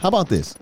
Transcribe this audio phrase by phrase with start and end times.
[0.00, 0.54] How about this?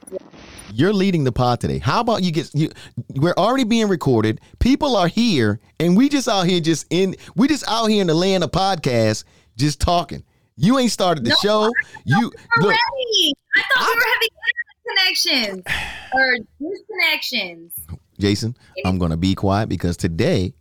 [0.74, 1.79] You're leading the pod today.
[1.79, 2.71] How about you get you?
[3.14, 4.40] We're already being recorded.
[4.58, 7.14] People are here, and we just out here just in.
[7.37, 9.24] We just out here in the land of podcast,
[9.56, 10.24] just talking.
[10.56, 11.71] You ain't started the No, show.
[12.04, 12.21] You
[12.58, 12.74] look.
[12.74, 13.35] Already.
[13.56, 15.62] I thought we were having connections
[16.12, 17.98] or disconnections.
[18.18, 20.52] Jason, I'm gonna be quiet because today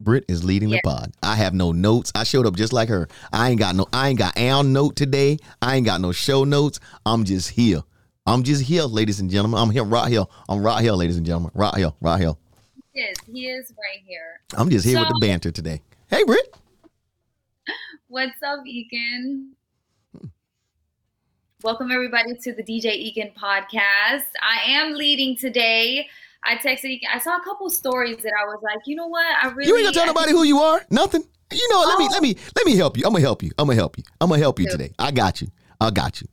[0.00, 0.78] Britt is leading Yeah.
[0.82, 1.12] the pod.
[1.22, 2.12] I have no notes.
[2.14, 3.08] I showed up just like her.
[3.32, 5.38] I ain't got no I ain't got Al note today.
[5.60, 6.78] I ain't got no show notes.
[7.04, 7.82] I'm just here.
[8.26, 9.60] I'm just here, ladies and gentlemen.
[9.60, 10.24] I'm here right here.
[10.48, 11.50] I'm right here, ladies and gentlemen.
[11.54, 12.32] Right here, right here.
[12.94, 14.40] Yes, he is right here.
[14.56, 15.82] I'm just here with the banter today.
[16.08, 16.54] Hey Britt.
[18.08, 19.48] What's up, Ekin?
[21.62, 24.24] Welcome everybody to the DJ Ekin podcast.
[24.42, 26.06] I am leading today.
[26.44, 27.08] I texted Ekin.
[27.12, 29.26] I saw a couple stories that I was like, you know what?
[29.42, 30.82] I really You ain't gonna tell nobody who you are?
[30.90, 31.24] Nothing.
[31.52, 32.12] You know, let me Oh.
[32.12, 33.04] let me let me help you.
[33.04, 33.50] I'm gonna help you.
[33.58, 34.04] I'm gonna help you.
[34.18, 34.92] I'm gonna help you today.
[34.98, 35.48] I got you.
[35.78, 36.28] I got you.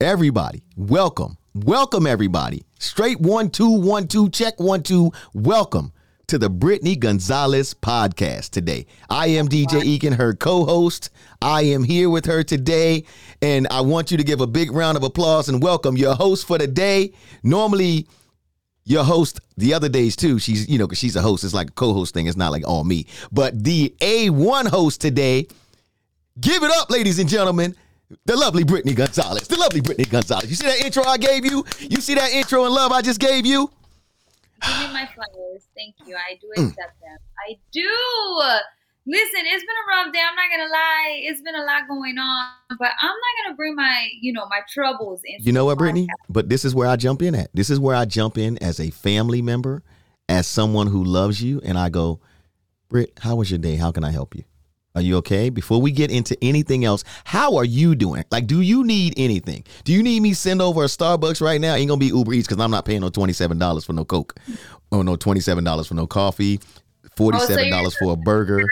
[0.00, 1.38] Everybody, welcome.
[1.54, 2.64] Welcome everybody.
[2.80, 5.12] Straight one, two, one, two, check one, two.
[5.34, 5.92] Welcome
[6.26, 8.86] to the Brittany Gonzalez podcast today.
[9.08, 11.10] I am DJ Ekin, her co-host.
[11.40, 13.04] I am here with her today,
[13.40, 16.44] and I want you to give a big round of applause and welcome your host
[16.44, 17.12] for the day.
[17.44, 18.08] Normally,
[18.84, 20.40] your host the other days too.
[20.40, 21.44] She's you know because she's a host.
[21.44, 22.26] It's like a co-host thing.
[22.26, 23.06] It's not like all me.
[23.30, 25.46] But the A1 host today,
[26.40, 27.76] give it up, ladies and gentlemen.
[28.26, 29.48] The lovely Brittany Gonzalez.
[29.48, 30.48] The lovely Brittany Gonzalez.
[30.48, 31.64] You see that intro I gave you?
[31.80, 33.70] You see that intro and love I just gave you?
[34.62, 35.66] Give me my flowers.
[35.74, 36.14] Thank you.
[36.16, 36.68] I do Mm.
[36.68, 37.18] accept them.
[37.48, 37.90] I do.
[39.06, 40.20] Listen, it's been a rough day.
[40.26, 41.20] I'm not gonna lie.
[41.24, 42.46] It's been a lot going on,
[42.78, 45.44] but I'm not gonna bring my, you know, my troubles into.
[45.44, 46.08] You know what, Brittany?
[46.30, 47.50] But this is where I jump in at.
[47.52, 49.82] This is where I jump in as a family member,
[50.28, 52.20] as someone who loves you, and I go,
[52.88, 53.76] Britt, how was your day?
[53.76, 54.44] How can I help you?
[54.96, 55.50] Are you okay?
[55.50, 58.24] Before we get into anything else, how are you doing?
[58.30, 59.64] Like, do you need anything?
[59.82, 61.74] Do you need me send over a Starbucks right now?
[61.74, 64.04] Ain't gonna be Uber Eats because I'm not paying no twenty seven dollars for no
[64.04, 64.36] Coke,
[64.92, 66.60] or no twenty seven dollars for no coffee,
[67.16, 68.64] forty seven dollars for a burger.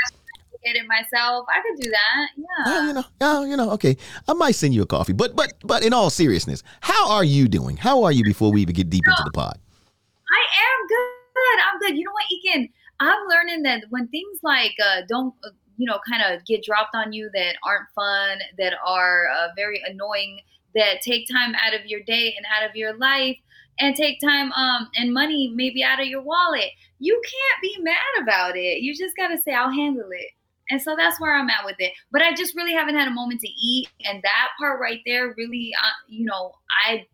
[0.65, 1.45] Get it myself.
[1.49, 2.29] I could do that.
[2.37, 2.87] Yeah, Yeah.
[2.87, 3.97] you know, yeah, you know, okay.
[4.29, 7.49] I might send you a coffee, but but but in all seriousness, how are you
[7.49, 7.77] doing?
[7.77, 9.59] How are you before we even get deep into the pod?
[10.31, 11.65] I am good.
[11.67, 11.99] I'm good.
[11.99, 12.71] You know what, Ekin?
[13.01, 15.49] I'm learning that when things like uh, don't, uh,
[15.83, 19.83] you know, kind of get dropped on you that aren't fun, that are uh, very
[19.85, 20.39] annoying,
[20.77, 23.37] that take time out of your day and out of your life,
[23.81, 26.71] and take time um and money maybe out of your wallet,
[27.01, 28.81] you can't be mad about it.
[28.81, 30.31] You just gotta say, "I'll handle it."
[30.71, 31.93] And so that's where I'm at with it.
[32.13, 35.35] But I just really haven't had a moment to eat, and that part right there
[35.37, 36.53] really, uh, you know,
[36.87, 37.07] I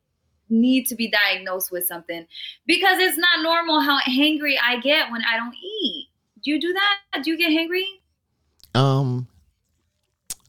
[0.50, 2.26] need to be diagnosed with something
[2.66, 6.08] because it's not normal how hangry I get when I don't eat.
[6.44, 7.22] Do you do that?
[7.24, 7.84] Do you get hangry?
[8.74, 9.28] Um,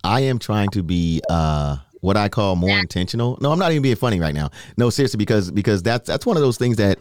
[0.03, 3.37] I am trying to be uh what I call more intentional.
[3.41, 4.51] No, I'm not even being funny right now.
[4.77, 6.99] No, seriously, because because that's that's one of those things that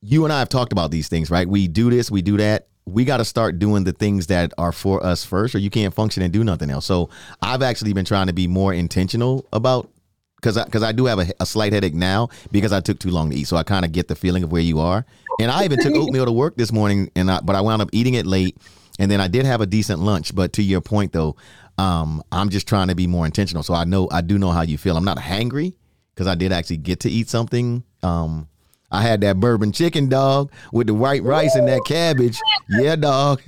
[0.00, 1.48] you and I have talked about these things, right?
[1.48, 2.66] We do this, we do that.
[2.84, 5.94] We got to start doing the things that are for us first, or you can't
[5.94, 6.84] function and do nothing else.
[6.84, 7.10] So
[7.40, 9.88] I've actually been trying to be more intentional about
[10.36, 13.10] because I, cause I do have a, a slight headache now because I took too
[13.10, 13.44] long to eat.
[13.44, 15.06] So I kind of get the feeling of where you are.
[15.40, 17.90] And I even took oatmeal to work this morning, and I, but I wound up
[17.92, 18.56] eating it late.
[18.98, 20.34] And then I did have a decent lunch.
[20.34, 21.36] But to your point, though,
[21.78, 23.62] um, I'm just trying to be more intentional.
[23.62, 24.96] So I know I do know how you feel.
[24.96, 25.74] I'm not hangry
[26.14, 27.84] because I did actually get to eat something.
[28.02, 28.48] Um,
[28.90, 32.38] I had that bourbon chicken dog with the white rice and that cabbage.
[32.68, 33.40] Yeah, dog.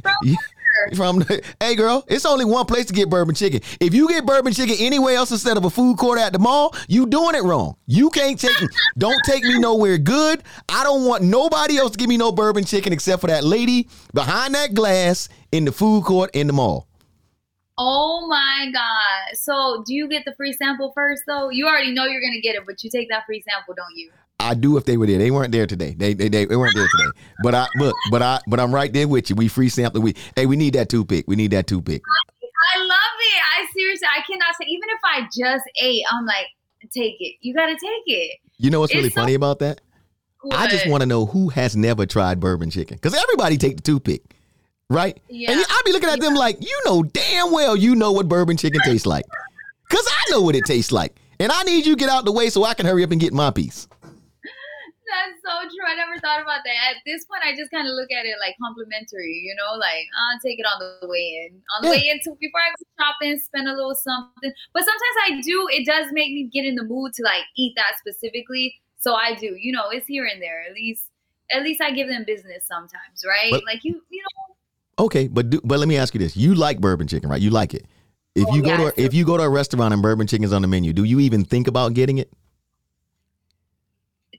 [0.96, 3.60] From the, hey girl, it's only one place to get bourbon chicken.
[3.80, 6.74] If you get bourbon chicken anywhere else instead of a food court at the mall,
[6.88, 7.76] you doing it wrong.
[7.86, 8.68] You can't take me.
[8.98, 10.42] Don't take me nowhere good.
[10.68, 13.88] I don't want nobody else to give me no bourbon chicken except for that lady
[14.12, 16.88] behind that glass in the food court in the mall.
[17.76, 19.36] Oh my god!
[19.36, 21.50] So do you get the free sample first though?
[21.50, 24.10] You already know you're gonna get it, but you take that free sample, don't you?
[24.40, 25.18] I do if they were there.
[25.18, 25.94] They weren't there today.
[25.96, 27.10] They they, they, they weren't there today.
[27.42, 29.36] But I look, but I but I'm right there with you.
[29.36, 30.02] We free sample.
[30.02, 31.24] We hey, we need that toothpick.
[31.28, 32.02] We need that toothpick.
[32.74, 32.88] I love
[33.20, 33.42] it.
[33.58, 34.66] I seriously, I cannot say.
[34.68, 36.46] Even if I just ate, I'm like,
[36.92, 37.36] take it.
[37.40, 38.38] You gotta take it.
[38.58, 39.80] You know what's really so- funny about that?
[40.52, 43.82] I just want to know who has never tried bourbon chicken because everybody take the
[43.82, 44.22] toothpick,
[44.90, 45.18] right?
[45.28, 45.52] Yeah.
[45.52, 48.58] And I'll be looking at them like, you know damn well you know what bourbon
[48.58, 49.24] chicken tastes like,
[49.88, 52.32] because I know what it tastes like, and I need you to get out the
[52.32, 53.88] way so I can hurry up and get my piece.
[55.14, 55.86] That's so true.
[55.86, 56.76] I never thought about that.
[56.90, 60.10] At this point, I just kind of look at it like complimentary, you know, like
[60.10, 61.62] I'll take it on the way in.
[61.76, 62.02] On the Yeah.
[62.02, 64.52] way in, too, before I go shopping, spend a little something.
[64.74, 67.74] But sometimes I do, it does make me get in the mood to like eat
[67.76, 68.74] that specifically.
[68.98, 70.64] So I do, you know, it's here and there.
[70.66, 71.06] At least,
[71.52, 73.50] at least I give them business sometimes, right?
[73.52, 74.54] But- like you, you know,
[75.06, 77.42] Okay, but do, but let me ask you this: You like bourbon chicken, right?
[77.42, 77.84] You like it.
[78.36, 80.26] If Oh, you go yeah, to a, if you go to a restaurant and bourbon
[80.28, 82.32] chicken's on the menu, do you even think about getting it?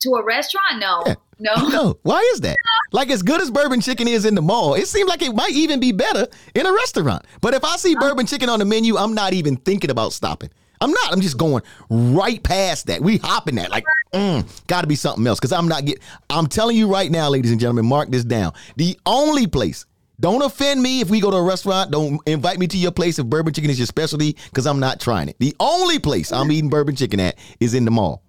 [0.06, 0.80] To a restaurant?
[0.80, 1.04] No.
[1.06, 1.16] Yeah.
[1.40, 1.54] No.
[1.70, 2.00] No.
[2.04, 2.58] Why is that?
[2.92, 5.52] Like as good as bourbon chicken is in the mall, it seems like it might
[5.52, 7.26] even be better in a restaurant.
[7.42, 10.50] But if I see bourbon chicken on the menu, I'm not even thinking about stopping.
[10.82, 11.12] I'm not.
[11.12, 13.02] I'm just going right past that.
[13.02, 13.72] We hopping that.
[13.72, 16.04] Like, mm, got to be something else because I'm not getting.
[16.30, 18.54] I'm telling you right now, ladies and gentlemen, mark this down.
[18.76, 19.86] The only place.
[20.20, 21.92] Don't offend me if we go to a restaurant.
[21.92, 25.02] Don't invite me to your place if bourbon chicken is your specialty because I'm not
[25.02, 25.36] trying it.
[25.40, 28.24] The only place I'm eating bourbon chicken at is in the mall.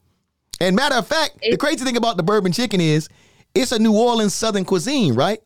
[0.60, 3.08] And matter of fact, the crazy thing about the bourbon chicken is
[3.54, 5.40] it's a New Orleans Southern cuisine, right?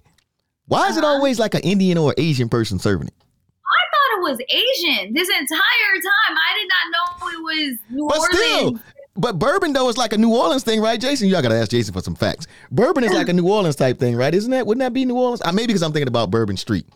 [0.67, 1.15] Why is it Uh-huh.
[1.15, 3.15] always like an Indian or Asian person serving it?
[3.19, 6.37] I thought it was Asian this entire time.
[6.37, 8.37] I did not know it was New But Orleans.
[8.37, 8.81] still,
[9.17, 11.29] but bourbon though is like a New Orleans thing, right, Jason?
[11.29, 12.47] Y'all gotta ask Jason for some facts.
[12.71, 14.33] Bourbon is like a New Orleans type thing, right?
[14.35, 14.67] Isn't that?
[14.67, 15.43] Wouldn't that be New Orleans?
[15.45, 16.87] Uh, maybe because I'm thinking about Bourbon Street.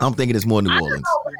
[0.00, 1.02] I'm thinking it's more New I Orleans.
[1.02, 1.32] know.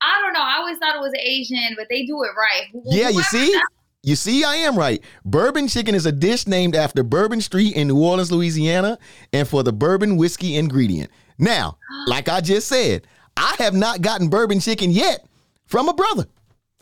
[0.00, 0.40] I don't know.
[0.42, 2.68] I always thought it was Asian, but they do it right.
[2.84, 3.60] Yeah, you whoever- see?
[4.08, 5.04] You see, I am right.
[5.26, 8.98] Bourbon chicken is a dish named after Bourbon Street in New Orleans, Louisiana,
[9.34, 11.10] and for the bourbon whiskey ingredient.
[11.38, 11.76] Now,
[12.06, 13.06] like I just said,
[13.36, 15.26] I have not gotten bourbon chicken yet
[15.66, 16.26] from a brother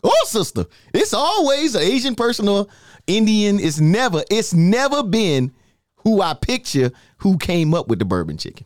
[0.03, 0.67] or sister.
[0.93, 2.67] It's always an Asian person or
[3.07, 3.59] Indian.
[3.59, 5.51] It's never, it's never been
[5.97, 8.65] who I picture who came up with the bourbon chicken.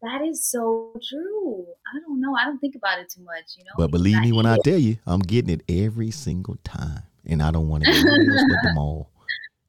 [0.00, 1.66] That is so true.
[1.94, 2.34] I don't know.
[2.34, 3.72] I don't think about it too much, you know.
[3.76, 7.02] But believe me when I tell you, I'm getting it every single time.
[7.28, 9.10] And I don't want to else but the mall.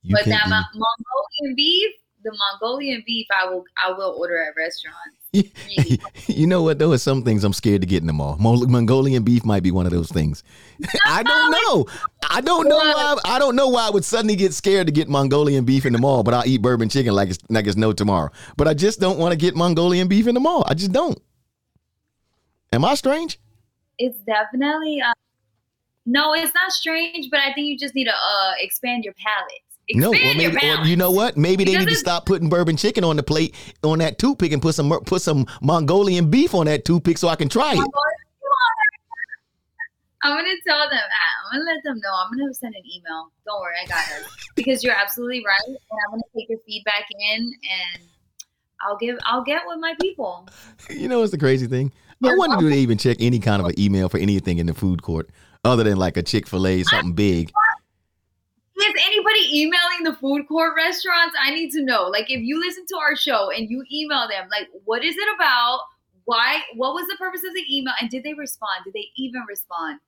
[0.01, 1.91] You but that Mongolian beef,
[2.23, 5.15] the Mongolian beef, I will, I will order at restaurants.
[5.67, 6.01] Really.
[6.27, 6.79] you know what?
[6.79, 8.35] There are some things I'm scared to get in the mall.
[8.39, 10.43] Mongolian beef might be one of those things.
[11.05, 11.85] I don't know.
[12.27, 13.15] I don't know why.
[13.25, 15.99] I don't know why I would suddenly get scared to get Mongolian beef in the
[15.99, 18.31] mall, but I'll eat bourbon chicken like it's like it's no tomorrow.
[18.57, 20.63] But I just don't want to get Mongolian beef in the mall.
[20.67, 21.21] I just don't.
[22.73, 23.39] Am I strange?
[23.99, 24.99] It's definitely.
[25.01, 25.13] Uh,
[26.09, 29.61] no, it's not strange, but I think you just need to uh, expand your palate.
[29.87, 31.37] Expand No, your maybe, or you know what?
[31.37, 33.53] Maybe they Because need to stop putting bourbon chicken on the plate
[33.83, 37.35] on that toothpick and put some put some Mongolian beef on that toothpick so I
[37.35, 37.79] can try it.
[40.21, 40.99] I'm gonna tell them.
[41.51, 42.13] I'm gonna let them know.
[42.13, 43.31] I'm gonna send an email.
[43.45, 44.27] Don't worry, I got it.
[44.55, 48.03] Because you're absolutely right, and I'm gonna take your feedback in, and
[48.81, 49.17] I'll give.
[49.25, 50.49] I'll get with my people.
[50.89, 51.93] You know what's the crazy thing?
[52.21, 54.73] I wonder do they even check any kind of an email for anything in the
[54.73, 55.29] food court
[55.63, 57.51] other than like a Chick Fil A something big.
[58.77, 61.35] Is anybody emailing the food court restaurants?
[61.41, 62.05] I need to know.
[62.05, 65.35] Like, if you listen to our show and you email them, like, what is it
[65.35, 65.81] about?
[66.23, 66.61] Why?
[66.75, 67.93] What was the purpose of the email?
[67.99, 68.85] And did they respond?
[68.85, 69.99] Did they even respond?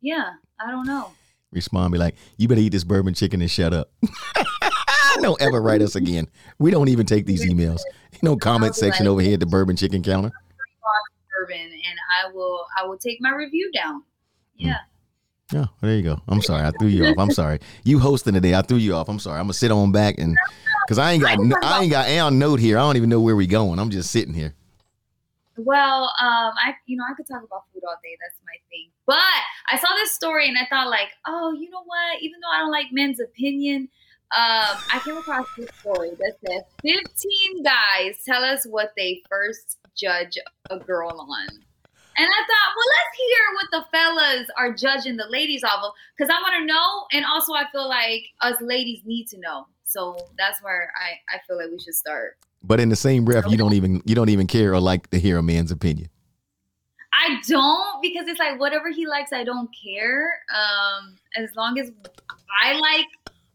[0.00, 1.10] Yeah, I don't know.
[1.50, 3.90] Respond, be like, you better eat this bourbon chicken and shut up.
[5.20, 6.28] don't ever write us again.
[6.58, 7.80] We don't even take these emails.
[8.22, 10.30] No comment section like- over here at the bourbon chicken counter.
[11.38, 12.64] Bourbon, and I will.
[12.78, 14.02] I will take my review down.
[14.66, 14.76] Yeah.
[15.52, 16.20] Yeah, well, there you go.
[16.28, 17.14] I'm sorry, I threw you off.
[17.18, 17.60] I'm sorry.
[17.82, 19.08] You hosting today, I threw you off.
[19.08, 19.38] I'm sorry.
[19.38, 20.36] I'm gonna sit on back and
[20.86, 22.76] because I ain't got I ain't got Aon note here.
[22.76, 23.78] I don't even know where we going.
[23.78, 24.54] I'm just sitting here.
[25.56, 28.16] Well, um, I you know I could talk about food all day.
[28.20, 28.90] That's my thing.
[29.06, 29.16] But
[29.72, 32.20] I saw this story and I thought like, oh, you know what?
[32.20, 33.88] Even though I don't like men's opinion,
[34.36, 39.78] um, I came across this story that says 15 guys tell us what they first
[39.96, 40.36] judge
[40.68, 41.48] a girl on.
[42.18, 45.92] And I thought, well, let's hear what the fellas are judging the ladies off of,
[46.16, 49.66] because I want to know, and also I feel like us ladies need to know.
[49.84, 52.36] So that's where I, I feel like we should start.
[52.62, 55.20] But in the same breath, you don't even you don't even care or like to
[55.20, 56.10] hear a man's opinion.
[57.12, 60.40] I don't because it's like whatever he likes, I don't care.
[60.54, 61.90] Um, as long as
[62.62, 63.06] I like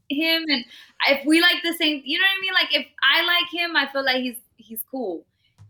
[0.09, 0.63] him and
[1.09, 2.53] if we like the same, you know what I mean?
[2.53, 5.25] Like if I like him, I feel like he's he's cool.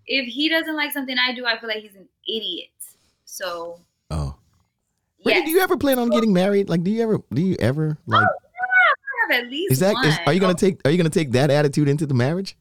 [0.05, 2.69] If he doesn't like something I do, I feel like he's an idiot.
[3.33, 3.79] So
[4.11, 4.35] Oh.
[5.23, 6.69] Brittany, yes, do you ever plan on getting married?
[6.69, 10.17] Like, do you ever do you ever like I have at least is that is,
[10.17, 10.27] one.
[10.27, 12.55] are you gonna take are you gonna take that attitude into the marriage?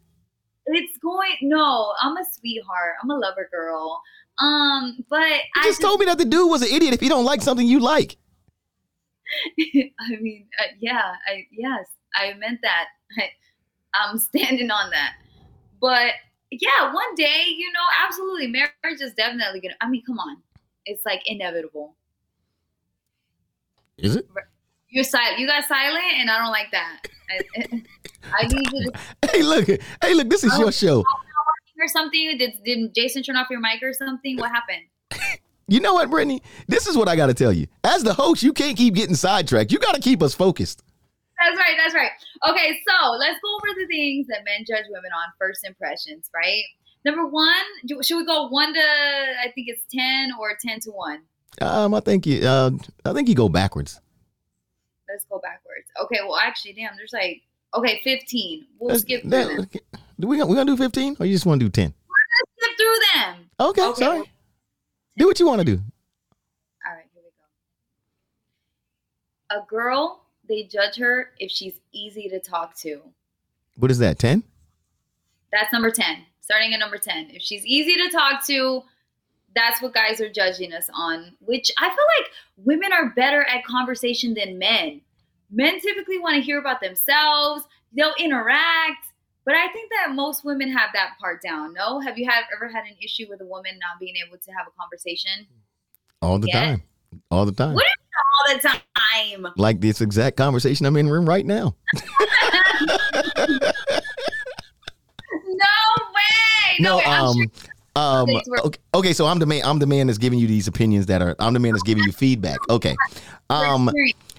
[0.64, 1.36] It's going.
[1.42, 2.94] No, I'm a sweetheart.
[3.02, 4.00] I'm a lover girl.
[4.38, 7.08] Um, but You I just told me that the dude was an idiot if he
[7.10, 8.16] don't like something you like.
[9.60, 12.86] I mean, uh, yeah, I yes, I meant that.
[13.18, 13.28] I,
[13.94, 15.16] I'm standing on that.
[15.82, 16.12] But
[16.50, 19.74] yeah, one day, you know, absolutely, marriage is definitely gonna.
[19.82, 20.38] I mean, come on,
[20.86, 21.96] it's like inevitable.
[23.98, 24.26] Is it?
[24.88, 25.38] You're silent.
[25.38, 27.00] You got silent, and I don't like that.
[27.30, 27.82] I,
[28.38, 31.00] I need you to Hey, look, hey, look, this is your oh, show.
[31.00, 32.36] Oh, or something.
[32.38, 34.38] Did did Jason turn off your mic or something?
[34.38, 34.84] What happened?
[35.68, 36.42] You know what, Brittany?
[36.68, 37.66] This is what I got to tell you.
[37.82, 39.72] As the host, you can't keep getting sidetracked.
[39.72, 40.82] You got to keep us focused.
[41.38, 41.74] That's right.
[41.78, 42.10] That's right.
[42.50, 46.64] Okay, so let's go over the things that men judge women on first impressions, right?
[47.04, 47.52] Number one,
[47.86, 51.22] do, should we go one to I think it's ten or ten to one?
[51.60, 52.70] Um, I think you, uh,
[53.04, 54.00] I think you go backwards.
[55.08, 55.86] Let's go backwards.
[56.04, 57.42] Okay, well actually, damn, there's like
[57.74, 58.66] Okay, 15.
[58.78, 60.00] We'll Let's- skip through that- them.
[60.20, 61.94] do we we gonna do fifteen or you just want to do ten?
[61.94, 63.50] Let's skip through them.
[63.58, 63.98] Okay, Okay.
[64.04, 64.32] sorry.
[65.16, 65.82] Do what you want to do.
[66.86, 67.30] All right, here we
[69.56, 69.62] go.
[69.62, 73.00] A girl, they judge her if she's easy to talk to.
[73.76, 74.18] What is that?
[74.18, 74.42] Ten?
[75.50, 76.24] That's number 10.
[76.42, 77.30] Starting at number 10.
[77.30, 78.82] If she's easy to talk to,
[79.54, 83.64] that's what guys are judging us on, which I feel like women are better at
[83.64, 85.00] conversation than men.
[85.50, 87.64] Men typically want to hear about themselves,
[87.96, 89.06] they'll interact,
[89.44, 91.74] but I think that most women have that part down.
[91.74, 92.00] No?
[92.00, 94.66] Have you had ever had an issue with a woman not being able to have
[94.66, 95.46] a conversation
[96.22, 96.64] All the Yeah.
[96.64, 96.82] time.
[97.30, 97.74] All the time.
[97.74, 97.84] What
[98.48, 99.46] all the time?
[99.56, 101.76] Like this exact conversation I'm in room right now.
[105.44, 106.01] No.
[106.80, 107.46] No, No, um, sure
[107.94, 108.28] um,
[108.64, 109.62] okay, okay, so I'm the man.
[109.64, 111.36] I'm the man that's giving you these opinions that are.
[111.38, 112.58] I'm the man that's giving you feedback.
[112.70, 112.96] Okay,
[113.50, 113.90] um,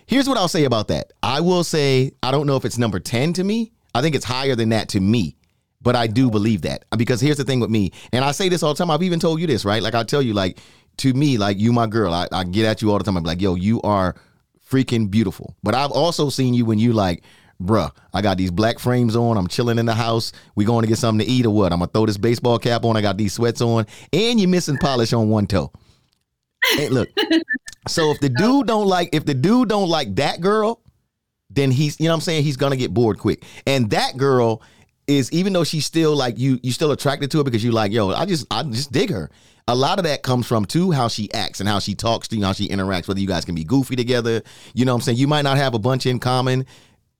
[0.08, 1.14] here's what I'll say about that.
[1.22, 3.72] I will say I don't know if it's number ten to me.
[3.94, 5.36] I think it's higher than that to me,
[5.82, 8.64] but I do believe that because here's the thing with me, and I say this
[8.64, 8.90] all the time.
[8.90, 9.84] I've even told you this, right?
[9.84, 10.58] Like I tell you, like
[10.98, 12.12] to me, like you, my girl.
[12.12, 13.18] I, I get at you all the time.
[13.18, 14.16] I'm like, yo, you are
[14.68, 15.56] freaking beautiful.
[15.62, 17.24] But I've also seen you when you like,
[17.64, 19.38] bruh, I got these black frames on.
[19.38, 20.32] I'm chilling in the house.
[20.56, 21.72] We going to get something to eat or what?
[21.72, 22.98] I'm gonna throw this baseball cap on.
[22.98, 25.72] I got these sweats on, and you're missing polish on one toe.
[26.72, 27.10] Hey, look.
[27.88, 28.42] So if the oh.
[28.42, 30.82] dude don't like, if the dude don't like that girl,
[31.50, 32.44] then he's, you know what I'm saying?
[32.44, 33.44] He's gonna get bored quick.
[33.66, 34.62] And that girl
[35.08, 37.92] is, even though she's still like you, you still attracted to her because you like,
[37.92, 39.30] yo, I just, I just dig her.
[39.68, 42.36] A lot of that comes from too how she acts and how she talks to
[42.36, 43.08] you, how she interacts.
[43.08, 44.42] Whether you guys can be goofy together,
[44.74, 45.18] you know what I'm saying?
[45.18, 46.66] You might not have a bunch in common,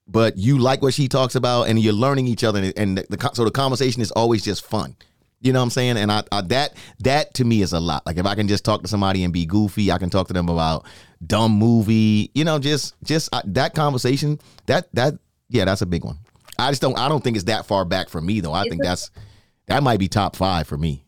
[0.08, 3.18] but you like what she talks about, and you're learning each other, and, and the,
[3.18, 4.96] the so the conversation is always just fun.
[5.42, 5.98] You know what I'm saying?
[5.98, 8.06] And I, I that that to me is a lot.
[8.06, 10.34] Like if I can just talk to somebody and be goofy, I can talk to
[10.34, 10.86] them about
[11.26, 12.32] dumb movie.
[12.34, 14.40] You know, just just uh, that conversation.
[14.68, 15.16] That that
[15.50, 16.18] yeah, that's a big one.
[16.58, 18.54] I just don't I don't think it's that far back for me though.
[18.54, 19.12] I think that's
[19.68, 21.03] that might be top five for me.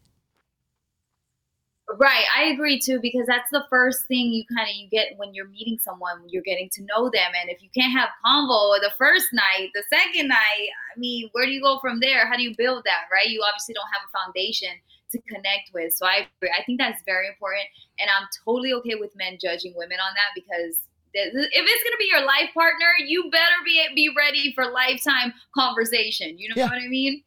[1.97, 5.33] Right, I agree too because that's the first thing you kind of you get when
[5.33, 8.91] you're meeting someone, you're getting to know them, and if you can't have convo the
[8.97, 12.27] first night, the second night, I mean, where do you go from there?
[12.27, 13.05] How do you build that?
[13.11, 14.69] Right, you obviously don't have a foundation
[15.11, 15.93] to connect with.
[15.93, 16.51] So I agree.
[16.57, 17.65] I think that's very important,
[17.99, 20.79] and I'm totally okay with men judging women on that because
[21.13, 26.37] if it's gonna be your life partner, you better be be ready for lifetime conversation.
[26.37, 26.65] You know Yeah.
[26.67, 27.23] what I mean?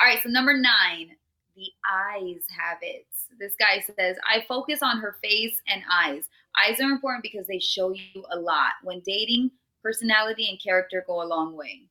[0.00, 1.16] All right, so number nine,
[1.56, 3.07] the eyes habits.
[3.38, 6.24] This guy says, I focus on her face and eyes.
[6.60, 8.72] Eyes are important because they show you a lot.
[8.82, 9.50] When dating,
[9.82, 11.82] personality and character go a long way.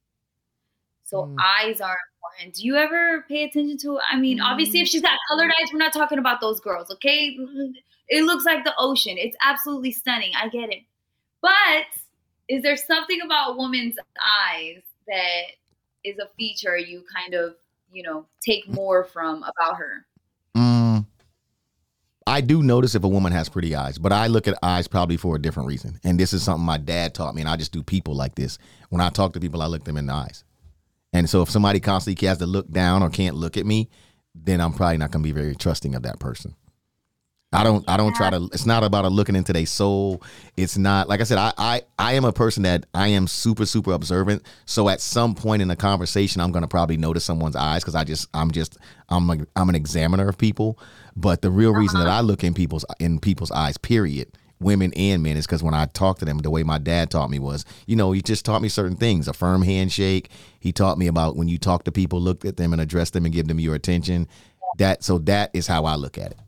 [1.06, 1.38] So Mm.
[1.42, 2.56] eyes are important.
[2.56, 4.00] Do you ever pay attention to?
[4.02, 7.38] I mean, obviously, if she's got colored eyes, we're not talking about those girls, okay?
[8.10, 9.18] It looks like the ocean.
[9.18, 10.34] It's absolutely stunning.
[10.36, 10.84] I get it.
[11.42, 11.86] But
[12.50, 15.44] is there something about a woman's eyes that
[16.04, 17.56] is a feature you kind of,
[17.92, 20.06] you know, take more from about her?
[22.28, 25.16] I do notice if a woman has pretty eyes, but I look at eyes probably
[25.16, 25.98] for a different reason.
[26.04, 28.58] And this is something my dad taught me, and I just do people like this.
[28.90, 30.44] When I talk to people, I look them in the eyes.
[31.14, 33.90] And so if somebody constantly has to look down or can't look at me,
[34.36, 36.54] then I'm probably not going to be very trusting of that person.
[37.54, 37.90] I don't.
[37.90, 38.50] I don't try to.
[38.52, 40.22] It's not about a looking into their soul.
[40.58, 41.38] It's not like I said.
[41.38, 44.44] I, I I am a person that I am super super observant.
[44.66, 48.04] So at some point in the conversation, I'm gonna probably notice someone's eyes because I
[48.04, 50.78] just I'm just I'm like I'm an examiner of people.
[51.18, 52.20] But the real reason that uh-huh.
[52.20, 55.88] I look in people's in people's eyes, period, women and men, is because when I
[55.88, 58.62] talk to them, the way my dad taught me was, you know, he just taught
[58.62, 59.28] me certain things.
[59.28, 60.30] A firm handshake.
[60.60, 63.26] He taught me about when you talk to people, look at them and address them
[63.26, 64.28] and give them your attention.
[64.78, 66.40] That so that is how I look at it.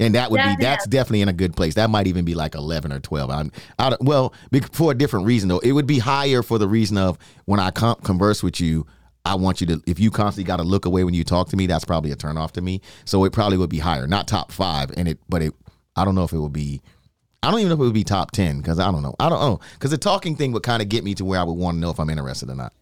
[0.00, 1.74] And that would Yeah, be that's definitely in a good place.
[1.74, 3.28] That might even be like eleven or twelve.
[3.28, 5.58] I'm I don't, well be- for a different reason though.
[5.58, 8.86] It would be higher for the reason of when I com- converse with you.
[9.24, 11.56] I want you to if you constantly got to look away when you talk to
[11.56, 11.66] me.
[11.66, 12.80] That's probably a turn off to me.
[13.04, 14.90] So it probably would be higher, not top five.
[14.96, 15.54] And it, but it,
[15.96, 16.80] I don't know if it would be.
[17.42, 19.14] I don't even know if it would be top ten because I don't know.
[19.18, 21.40] I don't oh, know because the talking thing would kind of get me to where
[21.40, 22.72] I would want to know if I'm interested or not.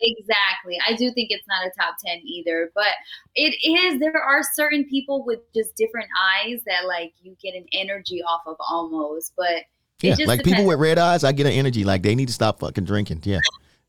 [0.00, 0.76] Exactly.
[0.86, 2.92] I do think it's not a top 10 either, but
[3.34, 4.00] it is.
[4.00, 8.42] There are certain people with just different eyes that, like, you get an energy off
[8.46, 9.64] of almost, but
[10.02, 12.34] Yeah, just like people with red eyes, I get an energy like they need to
[12.34, 13.20] stop fucking drinking.
[13.24, 13.40] Yeah,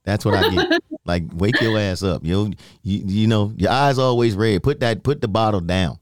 [0.05, 0.81] that's what I get.
[1.05, 2.45] like wake your ass up, yo.
[2.83, 4.63] You you know your eyes always red.
[4.63, 5.99] Put that put the bottle down.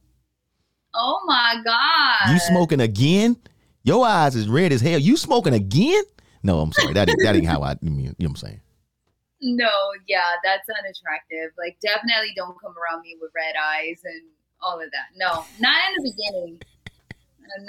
[0.93, 2.33] Oh my God.
[2.33, 3.37] You smoking again?
[3.83, 4.99] Your eyes is red as hell.
[4.99, 6.03] You smoking again?
[6.43, 6.93] No, I'm sorry.
[6.93, 7.75] That that ain't how I.
[7.81, 8.61] You know what I'm saying?
[9.45, 9.69] No,
[10.07, 11.51] yeah, that's unattractive.
[11.57, 14.21] Like, definitely don't come around me with red eyes and
[14.61, 15.07] all of that.
[15.17, 16.61] No, not in the beginning.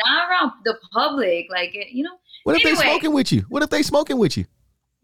[0.05, 1.47] Not around the public.
[1.50, 3.41] Like, it- you know, What if they smoking with you?
[3.49, 4.45] What if they smoking with you?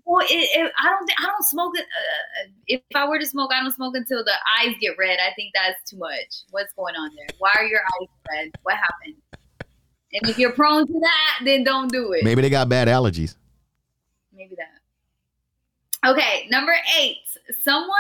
[0.04, 1.74] Well, it, it, I don't think I don't smoke.
[1.76, 5.18] Uh, if I were to smoke, I don't smoke until the eyes get red.
[5.20, 6.42] I think that's too much.
[6.50, 7.26] What's going on there?
[7.38, 8.50] Why are your eyes red?
[8.62, 9.16] What happened?
[10.12, 12.24] And if you're prone to that, then don't do it.
[12.24, 13.36] Maybe they got bad allergies.
[14.32, 16.10] Maybe that.
[16.10, 17.18] Okay, number eight.
[17.62, 17.90] Someone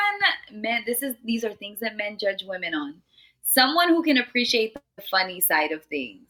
[0.52, 0.82] men.
[0.86, 2.94] This is these are things that men judge women on.
[3.42, 6.26] Someone who can appreciate the funny side of things.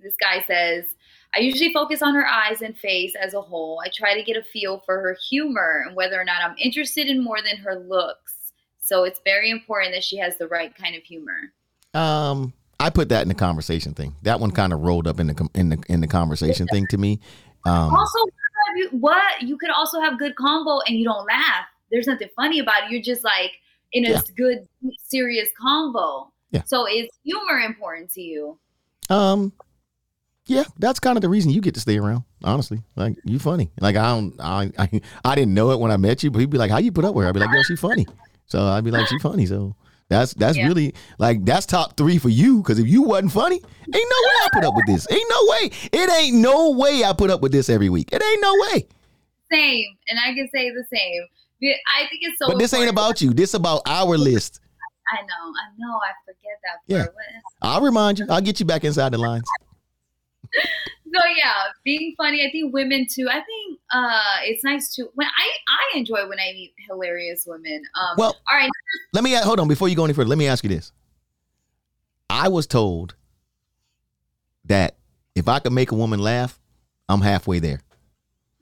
[0.00, 0.84] This guy says,
[1.34, 3.80] I usually focus on her eyes and face as a whole.
[3.84, 7.06] I try to get a feel for her humor and whether or not I'm interested
[7.06, 8.34] in more than her looks.
[8.80, 11.52] So it's very important that she has the right kind of humor.
[11.94, 14.16] Um, I put that in the conversation thing.
[14.22, 16.98] That one kind of rolled up in the in the in the conversation thing to
[16.98, 17.20] me.
[17.66, 18.18] Um, also,
[18.92, 21.66] what you could also have good combo and you don't laugh.
[21.90, 22.90] There's nothing funny about it.
[22.90, 23.52] You're just like
[23.92, 24.20] in a yeah.
[24.36, 24.66] good
[25.08, 26.30] serious convo.
[26.52, 26.62] Yeah.
[26.64, 28.58] So is humor important to you?
[29.08, 29.52] Um,
[30.50, 32.24] yeah, that's kind of the reason you get to stay around.
[32.42, 33.70] Honestly, like you funny.
[33.80, 36.50] Like I don't, I, I, I didn't know it when I met you, but he'd
[36.50, 38.04] be like, "How you put up with her?" I'd be like, "Yo, she funny."
[38.46, 39.76] So I'd be like, "She funny." So
[40.08, 40.66] that's that's yeah.
[40.66, 42.58] really like that's top three for you.
[42.58, 43.64] Because if you wasn't funny, ain't
[43.94, 45.06] no way I put up with this.
[45.08, 45.70] Ain't no way.
[45.92, 48.08] It ain't no way I put up with this every week.
[48.10, 48.88] It ain't no way.
[49.52, 51.22] Same, and I can say the same.
[51.96, 52.48] I think it's so.
[52.48, 53.32] But this ain't about you.
[53.32, 54.60] This about our list.
[55.12, 55.26] I know.
[55.28, 55.96] I know.
[55.96, 57.04] I forget that.
[57.06, 57.14] Part.
[57.16, 57.40] Yeah.
[57.62, 58.26] I'll remind you.
[58.28, 59.44] I'll get you back inside the lines
[61.14, 61.52] so yeah,
[61.84, 62.46] being funny.
[62.46, 63.28] I think women too.
[63.28, 67.82] I think uh, it's nice to when I I enjoy when I meet hilarious women.
[68.00, 68.70] Um, well, all right.
[69.12, 70.28] Let me hold on before you go any further.
[70.28, 70.92] Let me ask you this.
[72.28, 73.16] I was told
[74.66, 74.96] that
[75.34, 76.58] if I could make a woman laugh,
[77.08, 77.80] I'm halfway there.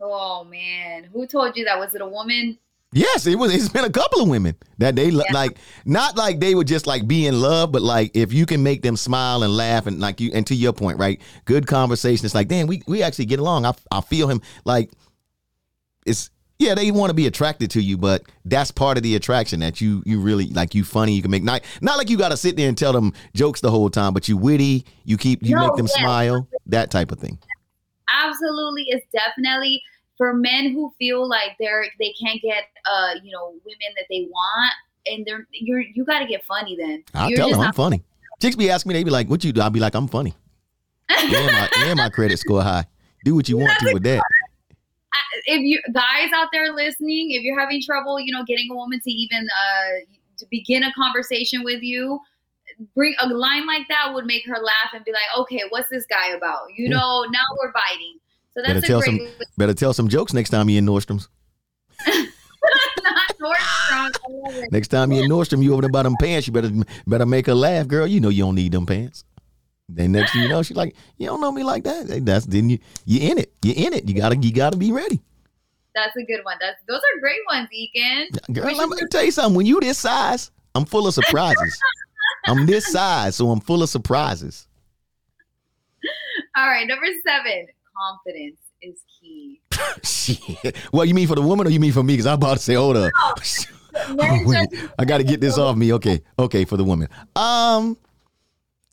[0.00, 1.78] Oh man, who told you that?
[1.78, 2.58] Was it a woman?
[2.92, 3.54] Yes, it was.
[3.54, 5.22] It's been a couple of women that they yeah.
[5.32, 8.62] like, not like they would just like be in love, but like if you can
[8.62, 10.30] make them smile and laugh and like you.
[10.32, 11.20] And to your point, right?
[11.44, 12.24] Good conversation.
[12.24, 13.66] It's like, damn, we we actually get along.
[13.66, 14.40] I I feel him.
[14.64, 14.90] Like
[16.06, 19.60] it's yeah, they want to be attracted to you, but that's part of the attraction
[19.60, 20.74] that you you really like.
[20.74, 21.12] You funny.
[21.12, 23.60] You can make not not like you got to sit there and tell them jokes
[23.60, 24.86] the whole time, but you witty.
[25.04, 26.02] You keep you no, make them yeah.
[26.02, 26.48] smile.
[26.66, 27.38] That type of thing.
[28.10, 29.82] Absolutely, it's definitely
[30.18, 34.26] for men who feel like they're they can't get uh you know women that they
[34.28, 34.72] want
[35.06, 37.02] and they're you're you got to get funny then.
[37.14, 38.02] I'll tell them i'm funny.
[38.42, 39.62] Chicks be asking me they be like what you do?
[39.62, 40.34] I'll be like i'm funny.
[41.28, 42.84] Yeah my, my credit score high.
[43.24, 44.22] Do what you want to with that.
[45.46, 49.00] If you guys out there listening if you're having trouble you know getting a woman
[49.00, 50.04] to even uh
[50.38, 52.20] to begin a conversation with you
[52.94, 56.04] bring a line like that would make her laugh and be like okay what's this
[56.10, 56.66] guy about?
[56.76, 56.98] You yeah.
[56.98, 58.18] know now we're biting
[58.58, 59.20] so that's better tell some
[59.56, 61.28] better tell some jokes next time you're in Nordstrom's.
[63.40, 64.72] Nordstrom.
[64.72, 66.48] Next time you're in Nordstrom, you over there by them pants.
[66.48, 66.72] You better
[67.06, 68.06] better make her laugh, girl.
[68.06, 69.24] You know you don't need them pants.
[69.88, 72.68] Then next thing you know, she's like, "You don't know me like that." That's then
[72.68, 73.52] you you in it.
[73.62, 74.08] You in it.
[74.08, 75.20] You gotta you gotta be ready.
[75.94, 76.56] That's a good one.
[76.60, 78.52] That's those are great ones, Ekin.
[78.52, 79.56] Girl, let me tell you something.
[79.56, 81.80] When you this size, I'm full of surprises.
[82.46, 84.66] I'm this size, so I'm full of surprises.
[86.56, 89.60] All right, number seven confidence is key.
[90.02, 90.76] Shit.
[90.92, 92.14] Well, you mean for the woman or you mean for me?
[92.14, 93.12] Because I'm about to say, hold up.
[94.10, 95.92] wait, I got to get this off me.
[95.94, 97.08] Okay, okay, for the woman.
[97.36, 97.96] Um,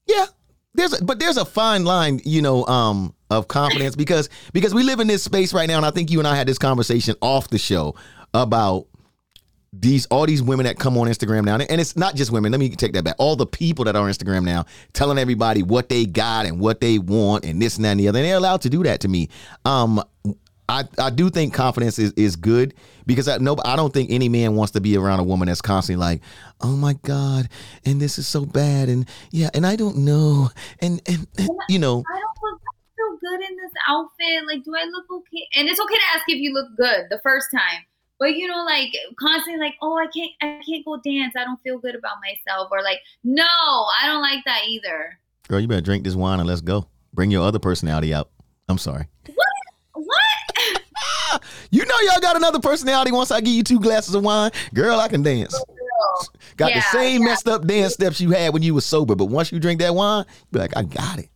[0.07, 0.25] yeah,
[0.73, 4.83] there's a, but there's a fine line, you know, um, of confidence because because we
[4.83, 7.15] live in this space right now, and I think you and I had this conversation
[7.21, 7.95] off the show
[8.33, 8.87] about
[9.79, 12.51] these all these women that come on Instagram now, and it's not just women.
[12.51, 13.15] Let me take that back.
[13.17, 16.81] All the people that are on Instagram now telling everybody what they got and what
[16.81, 18.19] they want and this and that and the other.
[18.19, 19.29] And they're allowed to do that to me.
[19.65, 20.03] Um,
[20.67, 22.73] I, I do think confidence is, is good
[23.05, 25.61] because I no I don't think any man wants to be around a woman that's
[25.61, 26.21] constantly like,
[26.61, 27.49] oh my God,
[27.85, 31.79] and this is so bad, and yeah, and I don't know, and and, and you
[31.79, 32.03] know.
[32.09, 32.61] I don't look
[32.97, 34.47] so good in this outfit.
[34.47, 35.47] Like, do I look okay?
[35.55, 37.85] And it's okay to ask if you look good the first time
[38.19, 41.34] but you know like constantly like oh i can't i can't go dance.
[41.38, 45.19] I don't feel good about myself or like no i don't like that either.
[45.47, 46.88] Girl you better drink this wine and let's go.
[47.13, 48.30] Bring your other personality out.
[48.67, 49.08] I'm sorry.
[49.34, 49.47] What?
[49.93, 51.41] What?
[51.69, 54.51] You know y'all got another personality once i give you two glasses of wine?
[54.73, 55.60] Girl i can dance.
[56.56, 57.28] Got yeah, the same yeah.
[57.28, 59.93] messed up dance steps you had when you were sober but once you drink that
[59.93, 61.30] wine you be like i got it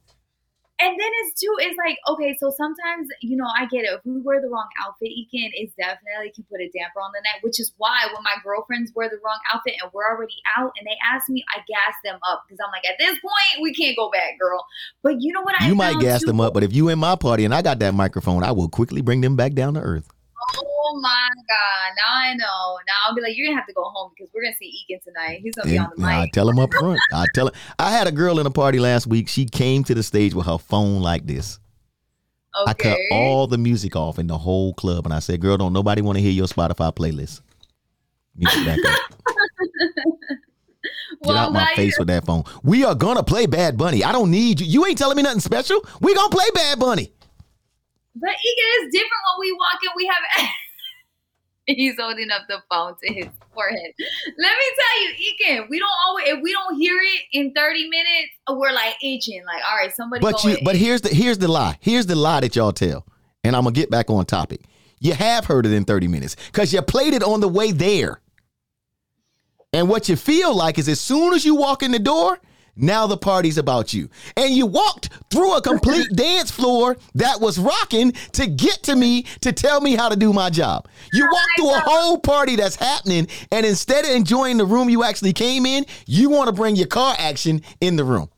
[0.79, 3.91] and then it's too it's like okay so sometimes you know i get it.
[3.91, 7.21] If we wear the wrong outfit Ekin it definitely can put a damper on the
[7.23, 10.71] night which is why when my girlfriends wear the wrong outfit and we're already out
[10.79, 13.73] and they ask me i gas them up because i'm like at this point we
[13.73, 14.65] can't go back girl.
[15.03, 16.27] But you know what i you might gas too?
[16.27, 18.69] them up but if you in my party and i got that microphone i will
[18.69, 20.09] quickly bring them back down to earth.
[20.55, 21.93] Oh Oh my God.
[21.97, 22.77] Now I know.
[22.87, 25.03] Now I'll be like, you're gonna have to go home because we're gonna see Ekin
[25.03, 25.41] tonight.
[25.43, 26.09] He's gonna be on the mic.
[26.09, 26.99] I tell him up front.
[27.13, 29.27] I tell him I had a girl in a party last week.
[29.27, 31.59] She came to the stage with her phone like this.
[32.61, 32.71] Okay.
[32.71, 35.73] I cut all the music off in the whole club, and I said, "Girl, don't
[35.73, 37.41] nobody want to hear your Spotify playlist."
[38.35, 38.99] Music back up.
[41.21, 42.43] Get well, out my face with that phone.
[42.63, 44.03] We are gonna play Bad Bunny.
[44.03, 44.67] I don't need you.
[44.67, 45.85] You ain't telling me nothing special.
[45.99, 47.11] We gonna play Bad Bunny.
[48.15, 49.89] But Ekin, it's different when we walk in.
[49.95, 50.49] We have.
[51.75, 53.93] He's holding up the phone to his forehead.
[54.37, 57.89] Let me tell you, Ekin, we don't always if we don't hear it in 30
[57.89, 59.43] minutes, we're like itching.
[59.45, 60.21] Like, all right, somebody.
[60.21, 61.77] But you, but here's the here's the lie.
[61.79, 63.05] Here's the lie that y'all tell.
[63.43, 64.61] And I'm gonna get back on topic.
[64.99, 68.19] You have heard it in 30 minutes because you played it on the way there.
[69.71, 72.39] And what you feel like is as soon as you walk in the door,
[72.81, 74.09] now the party's about you.
[74.35, 79.23] And you walked through a complete dance floor that was rocking to get to me
[79.41, 80.87] to tell me how to do my job.
[81.13, 85.03] You walked through a whole party that's happening, and instead of enjoying the room you
[85.03, 88.29] actually came in, you want to bring your car action in the room.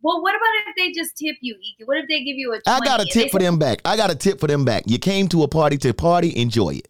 [0.00, 1.56] Well, what about if they just tip you?
[1.84, 3.80] What if they give you a 20 I got a tip for them back.
[3.84, 4.84] I got a tip for them back.
[4.86, 6.88] You came to a party to party, enjoy it.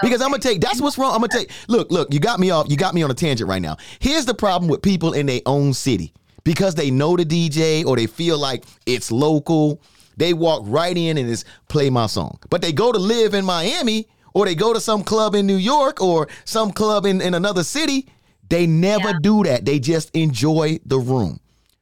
[0.00, 0.24] Because okay.
[0.24, 1.12] I'm gonna take that's what's wrong.
[1.14, 3.48] I'm gonna take look, look, you got me off, you got me on a tangent
[3.48, 3.76] right now.
[3.98, 6.12] Here's the problem with people in their own city.
[6.44, 9.80] Because they know the DJ or they feel like it's local,
[10.16, 12.38] they walk right in and just play my song.
[12.50, 15.56] But they go to live in Miami or they go to some club in New
[15.56, 18.08] York or some club in, in another city.
[18.48, 19.18] They never yeah.
[19.22, 19.64] do that.
[19.64, 21.38] They just enjoy the room.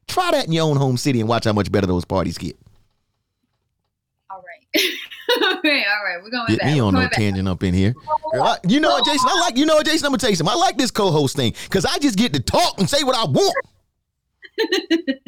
[0.08, 2.58] Try that in your own home city and watch how much better those parties get.
[4.28, 4.84] All right.
[5.59, 6.72] okay, all right, we're going Get back.
[6.72, 7.12] me on no back.
[7.12, 7.94] tangent up in here.
[8.33, 9.29] Girl, I, you know what, Jason?
[9.31, 10.07] I like you know what, Jason.
[10.07, 10.53] I'm gonna tell you something.
[10.55, 13.24] I like this co-host thing because I just get to talk and say what I
[13.24, 13.55] want.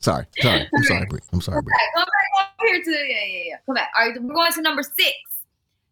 [0.00, 0.68] sorry, sorry.
[0.74, 1.20] I'm sorry, Brie.
[1.32, 1.72] I'm sorry, Brie.
[1.94, 3.56] Come back over here to yeah, yeah, yeah.
[3.66, 3.90] Come back.
[3.98, 5.14] All right, we're going to number six.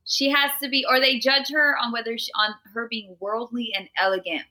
[0.05, 3.73] She has to be, or they judge her on whether she on her being worldly
[3.77, 4.43] and elegant.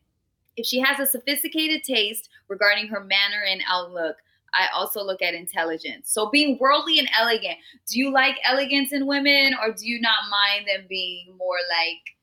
[0.56, 4.18] If she has a sophisticated taste regarding her manner and outlook,
[4.58, 6.12] I also look at intelligence.
[6.12, 7.58] So being worldly and elegant.
[7.88, 12.16] Do you like elegance in women or do you not mind them being more like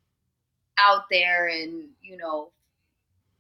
[0.79, 2.51] out there and, you know,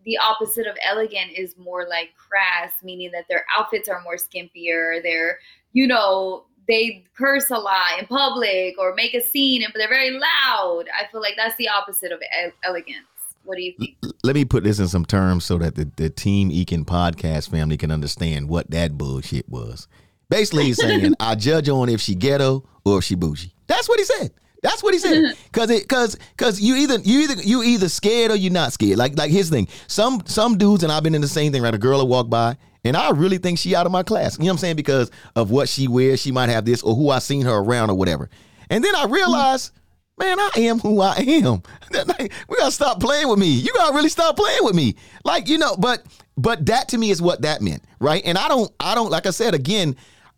[0.04, 5.02] the opposite of elegant is more like crass, meaning that their outfits are more skimpier.
[5.02, 5.38] They're,
[5.72, 10.12] you know, they curse a lot in public or make a scene, but they're very
[10.12, 10.84] loud.
[10.94, 12.20] I feel like that's the opposite of
[12.64, 13.06] elegance.
[13.44, 13.96] What do you think?
[14.22, 17.76] Let me put this in some terms so that the, the Team Ekin podcast family
[17.76, 19.86] can understand what that bullshit was.
[20.30, 23.54] Basically, he's saying, I judge on if she ghetto or if she bougie.
[23.66, 24.32] That's what he said.
[24.62, 25.36] That's what he said.
[25.52, 28.96] Cause it cause cause you either you either you either scared or you're not scared.
[28.96, 29.68] Like like his thing.
[29.88, 31.74] Some some dudes and I've been in the same thing, right?
[31.74, 34.38] A girl will walk by and I really think she out of my class.
[34.38, 34.76] You know what I'm saying?
[34.76, 37.90] Because of what she wears, she might have this or who I seen her around
[37.90, 38.30] or whatever.
[38.70, 39.72] And then I realized
[40.18, 41.62] man, I am who I am.
[42.48, 43.48] we gotta stop playing with me.
[43.48, 44.96] You gotta really stop playing with me.
[45.24, 46.04] Like, you know, but
[46.36, 48.22] but that to me is what that meant, right?
[48.24, 49.96] And I don't, I don't, like I said again,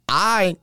[0.09, 0.57] I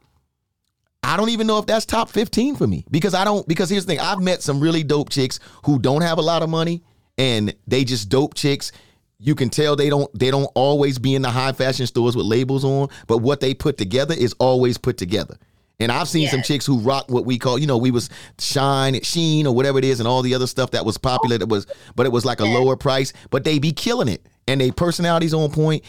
[1.03, 2.85] I don't even know if that's top 15 for me.
[2.89, 6.01] Because I don't because here's the thing, I've met some really dope chicks who don't
[6.01, 6.81] have a lot of money
[7.17, 8.71] and they just dope chicks.
[9.19, 12.25] You can tell they don't they don't always be in the high fashion stores with
[12.25, 15.37] labels on, but what they put together is always put together.
[15.79, 16.31] And I've seen yes.
[16.31, 18.09] some chicks who rock what we call, you know, we was
[18.39, 21.37] shine, sheen, or whatever it is, and all the other stuff that was popular.
[21.37, 23.11] That was, but it was like a lower price.
[23.31, 25.83] But they be killing it, and they personalities on point.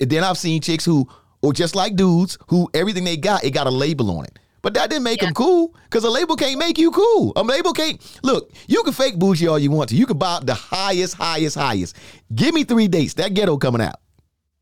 [0.00, 1.08] Then I've seen chicks who,
[1.42, 4.38] or just like dudes, who everything they got, it got a label on it.
[4.62, 5.28] But that didn't make yeah.
[5.28, 7.34] them cool, because a label can't make you cool.
[7.36, 8.50] A label can't look.
[8.66, 9.96] You can fake bougie all you want to.
[9.96, 11.96] You can buy the highest, highest, highest.
[12.34, 13.14] Give me three dates.
[13.14, 14.00] That ghetto coming out.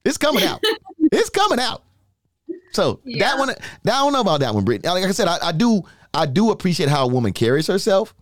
[0.05, 0.61] It's coming out.
[1.13, 1.85] it's coming out.
[2.73, 3.29] So yeah.
[3.29, 3.55] that one, I
[3.85, 4.93] don't know about that one, Brittany.
[4.93, 5.83] Like I said, I, I, do,
[6.13, 8.15] I do appreciate how a woman carries herself.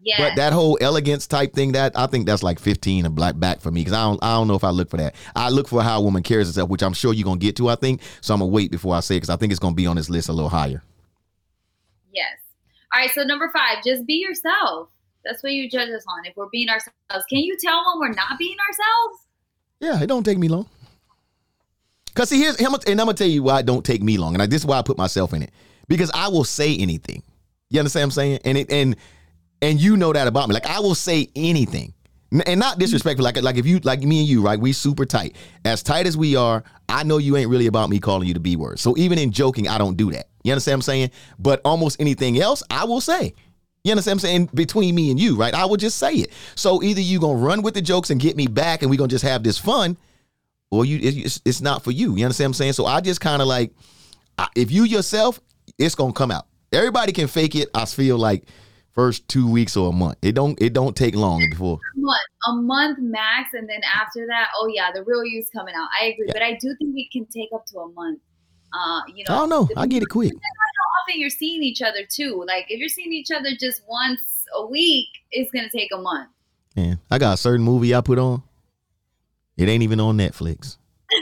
[0.00, 0.16] Yeah.
[0.18, 3.60] But that whole elegance type thing, that I think that's like 15 and black back
[3.60, 5.14] for me because I don't, I don't know if I look for that.
[5.34, 7.68] I look for how a woman carries herself, which I'm sure you're gonna get to.
[7.68, 8.32] I think so.
[8.32, 10.08] I'm gonna wait before I say it because I think it's gonna be on this
[10.08, 10.82] list a little higher.
[12.12, 12.38] Yes.
[12.92, 13.10] All right.
[13.10, 14.88] So number five, just be yourself.
[15.24, 16.24] That's what you judge us on.
[16.26, 19.24] If we're being ourselves, can you tell when we're not being ourselves?
[19.80, 20.68] Yeah, it don't take me long.
[22.18, 24.42] Cause see, here's and I'm gonna tell you why it don't take me long, and
[24.42, 25.52] I, this is why I put myself in it
[25.86, 27.22] because I will say anything.
[27.70, 28.40] You understand what I'm saying?
[28.44, 28.96] And it and
[29.62, 30.54] and you know that about me.
[30.54, 31.94] Like I will say anything,
[32.44, 33.22] and not disrespectful.
[33.22, 34.58] Like like if you like me and you, right?
[34.58, 35.36] We super tight.
[35.64, 38.40] As tight as we are, I know you ain't really about me calling you the
[38.40, 38.80] b word.
[38.80, 40.26] So even in joking, I don't do that.
[40.42, 41.10] You understand what I'm saying?
[41.38, 43.32] But almost anything else, I will say.
[43.84, 44.50] You understand what I'm saying?
[44.54, 45.54] Between me and you, right?
[45.54, 46.32] I will just say it.
[46.56, 49.06] So either you gonna run with the jokes and get me back, and we gonna
[49.06, 49.96] just have this fun
[50.70, 52.16] or you it's, it's not for you.
[52.16, 52.72] You understand what I'm saying?
[52.74, 53.72] So I just kind of like
[54.54, 55.40] if you yourself,
[55.78, 56.46] it's gonna come out.
[56.72, 57.68] Everybody can fake it.
[57.74, 58.44] I feel like
[58.94, 60.18] first two weeks or a month.
[60.22, 64.26] It don't it don't take long before a month, a month max, and then after
[64.26, 65.88] that, oh yeah, the real you's coming out.
[66.00, 66.32] I agree, yeah.
[66.34, 68.20] but I do think it can take up to a month.
[68.72, 69.68] Uh, you know, I don't know.
[69.76, 70.32] I get it quick.
[70.32, 72.44] How often you're seeing each other too?
[72.46, 76.28] Like if you're seeing each other just once a week, it's gonna take a month.
[76.76, 78.42] Man, I got a certain movie I put on.
[79.58, 80.78] It ain't even on Netflix.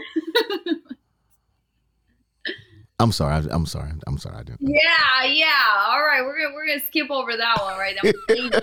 [2.98, 3.34] I'm sorry.
[3.34, 3.90] I, am sorry.
[4.06, 4.36] I'm sorry.
[4.36, 4.54] I do.
[4.60, 5.48] Yeah, yeah.
[5.88, 8.10] All right, we're gonna we're gonna skip over that one right now.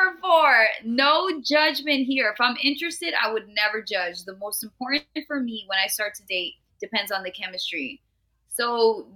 [0.00, 0.66] number four.
[0.84, 2.30] No judgment here.
[2.32, 4.24] If I'm interested, I would never judge.
[4.24, 8.00] The most important for me when I start to date depends on the chemistry.
[8.48, 9.06] So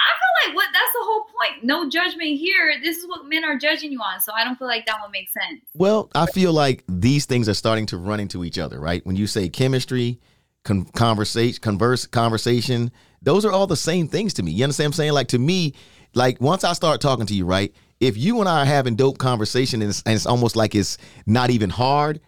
[0.00, 1.64] I feel like what that's the whole point.
[1.64, 2.74] No judgment here.
[2.82, 4.20] This is what men are judging you on.
[4.20, 5.62] So I don't feel like that one make sense.
[5.74, 9.04] Well, I feel like these things are starting to run into each other, right?
[9.04, 10.20] When you say chemistry,
[10.64, 12.90] con- conversation, converse, conversation,
[13.22, 14.52] those are all the same things to me.
[14.52, 15.12] You understand what I'm saying?
[15.12, 15.74] Like to me,
[16.14, 17.74] like once I start talking to you, right?
[18.00, 20.96] If you and I are having dope conversation and it's, and it's almost like it's
[21.26, 22.20] not even hard,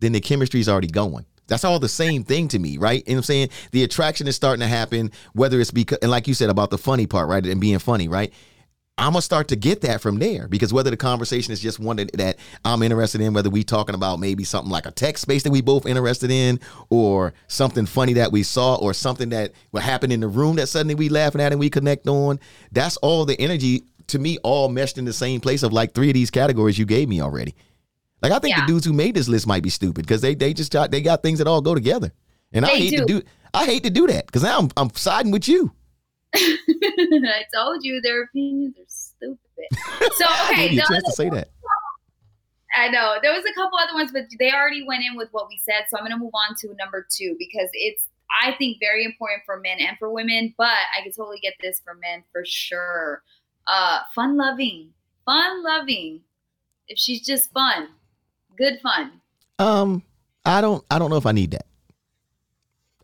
[0.00, 1.26] then the chemistry is already going.
[1.48, 3.02] That's all the same thing to me, right?
[3.06, 3.48] You know what I'm saying?
[3.72, 6.78] The attraction is starting to happen, whether it's because, and like you said about the
[6.78, 7.44] funny part, right?
[7.44, 8.32] And being funny, right?
[8.98, 11.96] I'm gonna start to get that from there because whether the conversation is just one
[11.96, 15.52] that, I'm interested in, whether we talking about maybe something like a tech space that
[15.52, 16.58] we both interested in,
[16.90, 20.66] or something funny that we saw, or something that what happened in the room that
[20.66, 22.40] suddenly we laughing at and we connect on.
[22.72, 26.10] That's all the energy to me, all meshed in the same place of like three
[26.10, 27.54] of these categories you gave me already.
[28.22, 28.62] Like I think yeah.
[28.62, 31.00] the dudes who made this list might be stupid because they they just got, they
[31.00, 32.12] got things that all go together,
[32.52, 32.96] and they I hate do.
[32.98, 33.22] to do
[33.54, 35.72] I hate to do that because now I'm I'm siding with you.
[36.34, 40.12] I told you their opinions are stupid.
[40.14, 41.48] So okay, you chance to say that.
[42.74, 45.48] I know there was a couple other ones, but they already went in with what
[45.48, 45.86] we said.
[45.88, 48.06] So I'm going to move on to number two because it's
[48.42, 51.80] I think very important for men and for women, but I can totally get this
[51.84, 53.22] for men for sure.
[53.66, 54.90] Uh, fun loving,
[55.24, 56.20] fun loving.
[56.88, 57.88] If she's just fun,
[58.58, 59.12] good fun.
[59.58, 60.02] Um,
[60.44, 61.66] I don't, I don't know if I need that.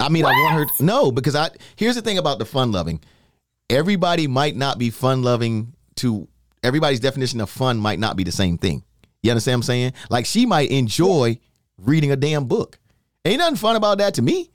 [0.01, 0.35] I mean, what?
[0.35, 0.65] I want her.
[0.77, 1.51] To, no, because I.
[1.77, 3.01] Here's the thing about the fun loving
[3.71, 6.29] everybody might not be fun loving to
[6.63, 8.83] everybody's definition of fun might not be the same thing.
[9.23, 9.93] You understand what I'm saying?
[10.11, 11.39] Like she might enjoy
[11.79, 12.79] reading a damn book.
[13.25, 14.51] Ain't nothing fun about that to me.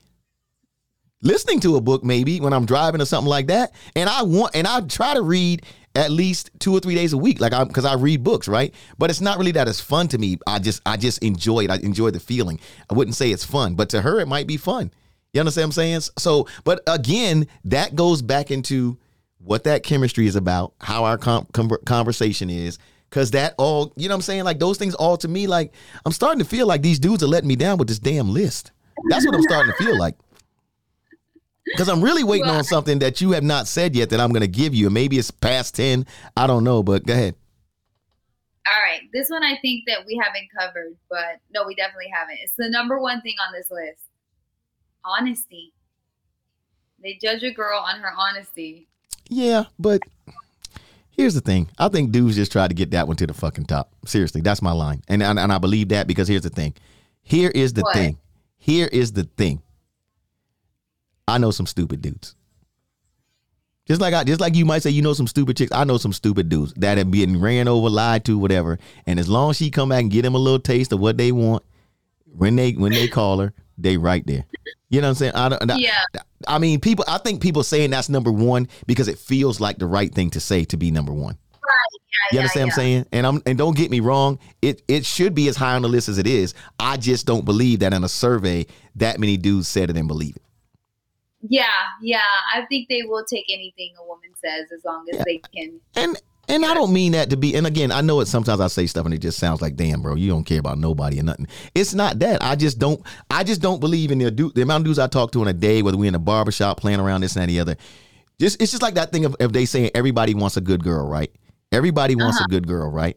[1.22, 3.72] Listening to a book maybe when I'm driving or something like that.
[3.96, 7.18] And I want and I try to read at least two or three days a
[7.18, 10.06] week like I'm, because i read books right but it's not really that it's fun
[10.08, 13.30] to me i just i just enjoy it i enjoy the feeling i wouldn't say
[13.32, 14.92] it's fun but to her it might be fun
[15.32, 16.00] you understand what I'm saying?
[16.18, 18.98] So, but again, that goes back into
[19.38, 24.08] what that chemistry is about, how our com- com- conversation is, because that all, you
[24.08, 24.44] know what I'm saying?
[24.44, 25.72] Like those things all to me, like
[26.04, 28.72] I'm starting to feel like these dudes are letting me down with this damn list.
[29.08, 30.16] That's what I'm starting to feel like.
[31.72, 34.30] Because I'm really waiting well, on something that you have not said yet that I'm
[34.30, 34.90] going to give you.
[34.90, 36.06] Maybe it's past 10.
[36.36, 37.34] I don't know, but go ahead.
[38.66, 39.02] All right.
[39.12, 42.38] This one I think that we haven't covered, but no, we definitely haven't.
[42.42, 44.00] It's the number one thing on this list
[45.04, 45.72] honesty.
[47.02, 48.86] They judge a girl on her honesty.
[49.28, 50.02] Yeah, but
[51.10, 51.70] here's the thing.
[51.78, 53.92] I think dudes just tried to get that one to the fucking top.
[54.04, 55.02] Seriously, that's my line.
[55.08, 56.74] And and, and I believe that because here's the thing.
[57.22, 57.94] Here is the what?
[57.94, 58.18] thing.
[58.58, 59.62] Here is the thing.
[61.30, 62.34] I know some stupid dudes.
[63.86, 65.72] Just like I, just like you might say, you know some stupid chicks.
[65.72, 68.78] I know some stupid dudes that have been ran over, lied to, whatever.
[69.04, 71.16] And as long as she come back and get them a little taste of what
[71.16, 71.64] they want,
[72.24, 74.44] when they when they call her, they right there.
[74.90, 75.32] You know what I'm saying?
[75.34, 75.80] I don't.
[75.80, 76.02] Yeah.
[76.46, 77.04] I mean, people.
[77.08, 80.40] I think people saying that's number one because it feels like the right thing to
[80.40, 81.36] say to be number one.
[81.52, 82.00] Right.
[82.32, 83.06] Yeah, you understand yeah, what I'm saying?
[83.12, 85.88] And I'm and don't get me wrong, it it should be as high on the
[85.88, 86.54] list as it is.
[86.78, 88.66] I just don't believe that in a survey
[88.96, 90.42] that many dudes said it and believe it.
[91.42, 91.64] Yeah,
[92.02, 92.20] yeah.
[92.54, 95.24] I think they will take anything a woman says as long as yeah.
[95.26, 95.80] they can.
[95.96, 97.54] And and I don't mean that to be.
[97.54, 98.26] And again, I know it.
[98.26, 100.78] Sometimes I say stuff and it just sounds like, "Damn, bro, you don't care about
[100.78, 102.42] nobody or nothing." It's not that.
[102.42, 103.00] I just don't.
[103.30, 105.48] I just don't believe in the dude the amount of dudes I talk to in
[105.48, 107.76] a day, whether we in a barbershop playing around this and that, the other.
[108.40, 111.06] Just it's just like that thing of if they saying everybody wants a good girl,
[111.06, 111.30] right?
[111.72, 112.46] Everybody wants uh-huh.
[112.46, 113.16] a good girl, right?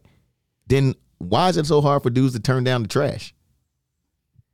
[0.68, 3.34] Then why is it so hard for dudes to turn down the trash?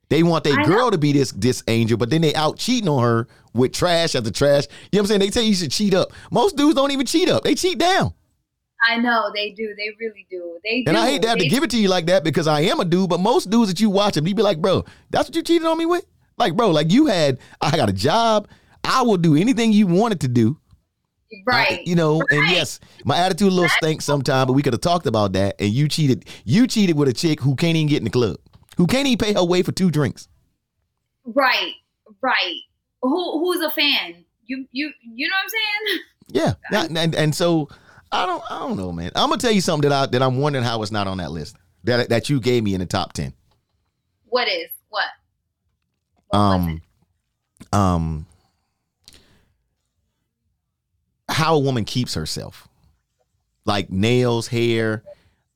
[0.10, 0.92] They want their girl know.
[0.92, 3.28] to be this this angel, but then they out cheating on her
[3.60, 4.66] with trash after trash.
[4.92, 5.20] You know what I'm saying?
[5.20, 6.12] They tell you, you should cheat up.
[6.32, 8.14] Most dudes don't even cheat up; they cheat down.
[8.88, 9.74] I know they do.
[9.78, 10.58] They really do.
[10.64, 10.90] They do.
[10.90, 12.62] And I hate to have they to give it to you like that because I
[12.62, 13.10] am a dude.
[13.10, 15.68] But most dudes that you watch them, you be like, bro, that's what you cheated
[15.68, 16.06] on me with.
[16.38, 18.48] Like, bro, like you had, I got a job.
[18.84, 20.58] I will do anything you wanted to do.
[21.46, 21.80] Right.
[21.80, 22.26] I, you know, right.
[22.32, 25.56] and yes, my attitude a little stinks sometimes, but we could have talked about that.
[25.60, 26.26] And you cheated.
[26.46, 28.38] You cheated with a chick who can't even get in the club,
[28.78, 30.28] who can't even pay her way for two drinks.
[31.26, 31.74] Right.
[32.22, 32.56] Right.
[33.02, 34.26] Who who's a fan?
[34.46, 36.00] You you you know what I'm saying?
[36.32, 36.54] Yeah.
[36.72, 37.70] and, and so
[38.12, 39.12] I don't I don't know, man.
[39.16, 41.32] I'm gonna tell you something that I that I'm wondering how it's not on that
[41.32, 41.56] list.
[41.86, 43.34] That that you gave me in the top ten.
[44.26, 44.70] What is?
[44.90, 45.08] What?
[46.28, 46.82] what um
[47.74, 48.28] um
[51.30, 52.68] how a woman keeps herself,
[53.66, 55.04] like nails, hair,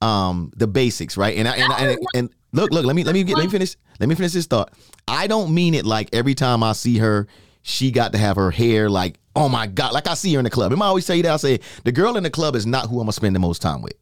[0.00, 1.36] um, the basics, right?
[1.36, 3.76] And I, and, and, and look, look, let me let me get let me finish
[4.00, 4.72] let me finish this thought.
[5.06, 7.26] I don't mean it like every time I see her,
[7.62, 10.44] she got to have her hair like, oh my god, like I see her in
[10.44, 10.72] the club.
[10.72, 13.00] And I always say that I say the girl in the club is not who
[13.00, 13.94] I'm gonna spend the most time with,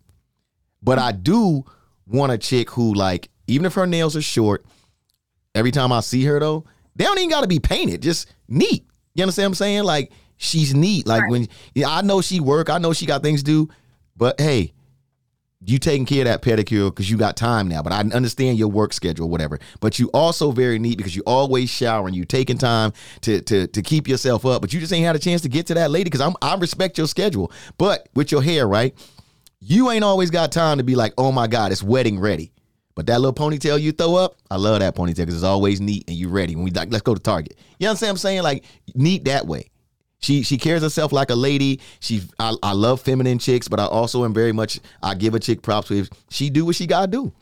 [0.83, 1.65] but I do
[2.07, 4.65] want a chick who like even if her nails are short.
[5.55, 6.65] Every time I see her though,
[6.97, 8.87] they don't even got to be painted, just neat.
[9.15, 9.85] You understand what I'm saying?
[9.85, 11.07] Like she's neat.
[11.07, 11.31] Like right.
[11.31, 13.69] when yeah, I know she work, I know she got things to do,
[14.17, 14.73] but hey,
[15.65, 17.83] you taking care of that pedicure because you got time now.
[17.83, 19.59] But I understand your work schedule, whatever.
[19.81, 23.83] But you also very neat because you always showering, you taking time to to to
[23.83, 24.61] keep yourself up.
[24.61, 26.57] But you just ain't had a chance to get to that lady because I'm I
[26.57, 27.53] respect your schedule.
[27.79, 28.95] But with your hair, right?
[29.61, 32.53] You ain't always got time to be like, oh my God, it's wedding ready.
[32.95, 36.05] But that little ponytail you throw up, I love that ponytail because it's always neat
[36.09, 36.57] and you ready.
[36.57, 37.57] When we like, let's go to Target.
[37.79, 38.43] You understand what I'm saying?
[38.43, 39.71] Like neat that way.
[40.23, 41.81] She she carries herself like a lady.
[42.01, 45.41] She I, I love feminine chicks, but I also am very much I give a
[45.41, 47.33] chick props if she do what she gotta do.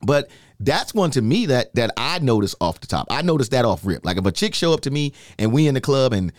[0.00, 3.08] But that's one to me that that I notice off the top.
[3.10, 4.04] I notice that off rip.
[4.04, 6.32] Like if a chick show up to me and we in the club and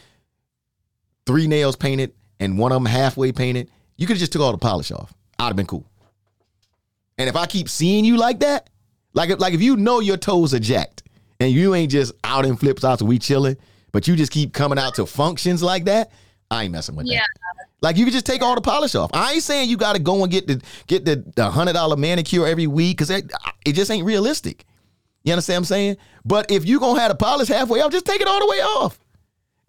[1.26, 4.54] three nails painted and one of them halfway painted, you could have just took all
[4.54, 5.14] the polish off.
[5.38, 5.86] I'd have been cool.
[7.18, 8.70] And if I keep seeing you like that,
[9.14, 11.04] like if, like if you know your toes are jacked
[11.40, 13.58] and you ain't just out in flip flops we chilling,
[13.96, 16.12] but you just keep coming out to functions like that,
[16.52, 17.20] I ain't messing with yeah.
[17.20, 17.68] that.
[17.82, 19.10] Like you can just take all the polish off.
[19.14, 21.96] I ain't saying you got to go and get the get the, the hundred dollar
[21.96, 23.32] manicure every week because it,
[23.66, 24.66] it just ain't realistic.
[25.24, 25.98] You understand what I'm saying?
[26.26, 28.58] But if you gonna have the polish halfway off, just take it all the way
[28.58, 29.00] off.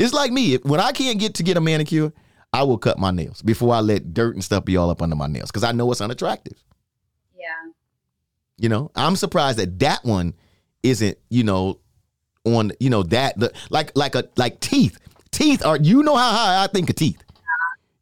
[0.00, 0.54] It's like me.
[0.54, 2.12] If, when I can't get to get a manicure,
[2.52, 5.14] I will cut my nails before I let dirt and stuff be all up under
[5.14, 6.60] my nails because I know it's unattractive.
[7.32, 7.70] Yeah.
[8.58, 10.34] You know, I'm surprised that that one
[10.82, 11.78] isn't, you know,
[12.46, 14.98] on you know that the like like a like teeth.
[15.30, 17.22] Teeth are you know how high I think of teeth.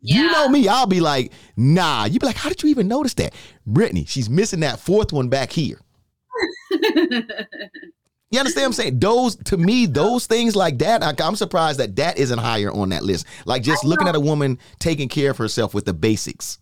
[0.01, 0.17] Yeah.
[0.17, 2.05] You know me, I'll be like, nah.
[2.05, 3.33] You be like, how did you even notice that?
[3.67, 5.81] Brittany, she's missing that fourth one back here.
[6.71, 8.99] you understand what I'm saying?
[8.99, 12.91] Those to me, those things like that, I, am surprised that that isn't higher on
[12.91, 13.27] that list.
[13.47, 16.59] Like just looking at a woman taking care of herself with the basics.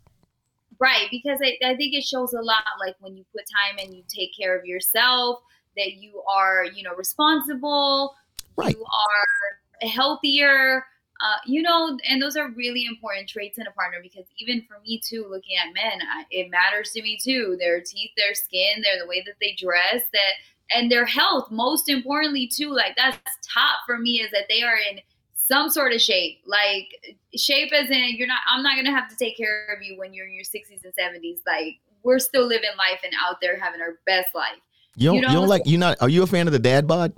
[0.79, 2.65] Right, because I, I think it shows a lot.
[2.79, 5.41] Like when you put time and you take care of yourself,
[5.77, 8.15] that you are, you know, responsible,
[8.57, 8.75] right.
[8.75, 10.85] you are healthier,
[11.23, 14.81] uh, you know, and those are really important traits in a partner because even for
[14.81, 17.57] me too, looking at men, I, it matters to me too.
[17.61, 20.33] Their teeth, their skin, their the way that they dress, that
[20.75, 21.49] and their health.
[21.53, 23.19] Most importantly too, like that's
[23.55, 24.99] top for me is that they are in
[25.35, 26.89] some sort of shape, like
[27.37, 28.41] shape as in you're not.
[28.51, 30.95] I'm not gonna have to take care of you when you're in your 60s and
[30.95, 31.39] 70s.
[31.47, 34.59] Like we're still living life and out there having our best life.
[34.97, 36.87] You don't, you, you don't like you not are you a fan of the dad
[36.87, 37.13] bod?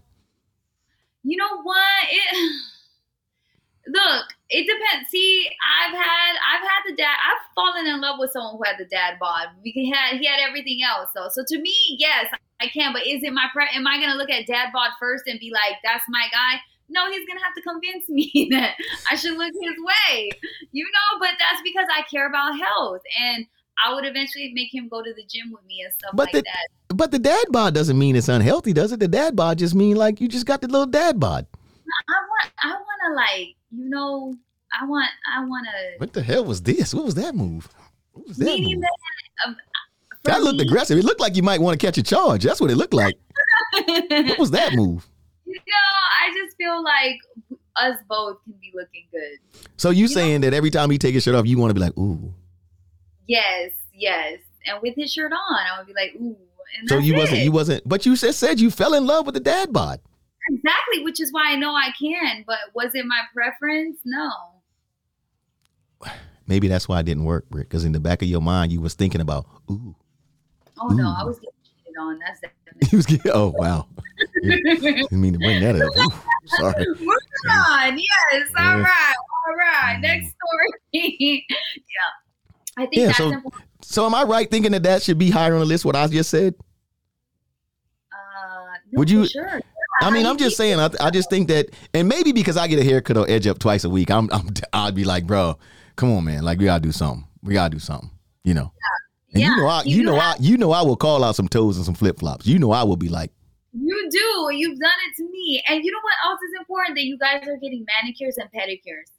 [1.25, 2.05] You know what?
[2.11, 2.53] It
[3.89, 5.11] look, it depends.
[5.11, 5.49] See,
[5.83, 8.85] I've had I've had the dad I've fallen in love with someone who had the
[8.85, 9.49] dad bod.
[9.63, 11.29] He had he had everything else though.
[11.31, 12.27] So to me, yes,
[12.61, 15.25] I can, but is it my pre am I gonna look at dad bod first
[15.27, 16.61] and be like, that's my guy?
[16.89, 18.77] No, he's gonna have to convince me that
[19.11, 20.31] I should look his way.
[20.71, 23.47] You know, but that's because I care about health and
[23.83, 26.33] I would eventually make him go to the gym with me and stuff but like
[26.33, 26.97] the, that.
[26.97, 29.01] But the dad bod doesn't mean it's unhealthy, does it?
[29.01, 31.47] The dad bod just mean like you just got the little dad bod.
[32.09, 34.35] I want, I want to like, you know,
[34.81, 35.99] I want, I want to.
[35.99, 36.95] What the hell was this?
[36.95, 37.69] What was that move?
[38.13, 38.81] What was that move?
[38.81, 39.57] That, um,
[40.25, 40.99] that looked me, aggressive.
[40.99, 42.45] It looked like you might want to catch a charge.
[42.45, 43.17] That's what it looked like.
[43.73, 45.07] what was that move?
[45.45, 45.61] You know,
[46.21, 47.19] I just feel like
[47.77, 49.69] us both can be looking good.
[49.77, 50.51] So you, you saying know?
[50.51, 52.33] that every time he take his shirt off, you want to be like, ooh.
[53.27, 54.39] Yes, yes.
[54.67, 56.37] And with his shirt on, I would be like, ooh.
[56.87, 59.41] so you wasn't, you wasn't, but you said said you fell in love with the
[59.41, 60.01] dad bod.
[60.51, 62.45] Exactly, which is why I know I can.
[62.47, 63.99] But was it my preference?
[64.05, 64.31] No.
[66.47, 67.69] Maybe that's why it didn't work, Britt.
[67.69, 69.97] Because in the back of your mind, you was thinking about, ooh.
[70.79, 70.97] Oh ooh.
[70.97, 72.19] no, I was getting cheated on.
[72.19, 72.41] That's
[72.91, 73.31] he was getting.
[73.33, 73.87] Oh wow.
[74.43, 75.97] you mean to bring that up?
[75.97, 76.85] Ooh, sorry.
[76.89, 77.09] Moving
[77.51, 77.99] on.
[77.99, 78.49] Yes.
[78.59, 79.15] All right.
[79.47, 79.99] All right.
[80.01, 80.33] Next mm.
[80.33, 81.47] story.
[81.49, 82.24] yeah.
[82.77, 83.65] I think yeah, so, important.
[83.83, 85.85] So am I right thinking that that should be higher on the list?
[85.85, 86.55] What I just said.
[88.13, 88.17] Uh,
[88.93, 89.27] no, Would you?
[89.27, 89.61] Sure.
[90.01, 90.81] I mean, I'm just saying.
[90.81, 93.59] I, I just think that, and maybe because I get a haircut or edge up
[93.59, 95.59] twice a week, I'm, I'm I'd be like, bro,
[95.97, 97.27] come on, man, like we gotta do something.
[97.43, 98.11] We gotta do something.
[98.43, 98.73] You know.
[99.35, 99.51] Yeah.
[99.51, 101.49] you know, I, you, you know, have, I, you know, I will call out some
[101.49, 102.47] toes and some flip flops.
[102.47, 103.31] You know, I will be like.
[103.73, 104.55] You do.
[104.55, 106.97] You've done it to me, and you know what else is important?
[106.97, 109.11] That you guys are getting manicures and pedicures.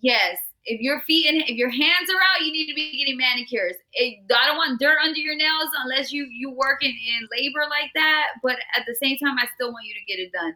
[0.00, 0.38] Yes,
[0.68, 3.74] if your feet and if your hands are out, you need to be getting manicures.
[3.94, 6.94] It, I don't want dirt under your nails unless you you work in,
[7.32, 8.34] labor like that.
[8.42, 10.54] But at the same time, I still want you to get it done.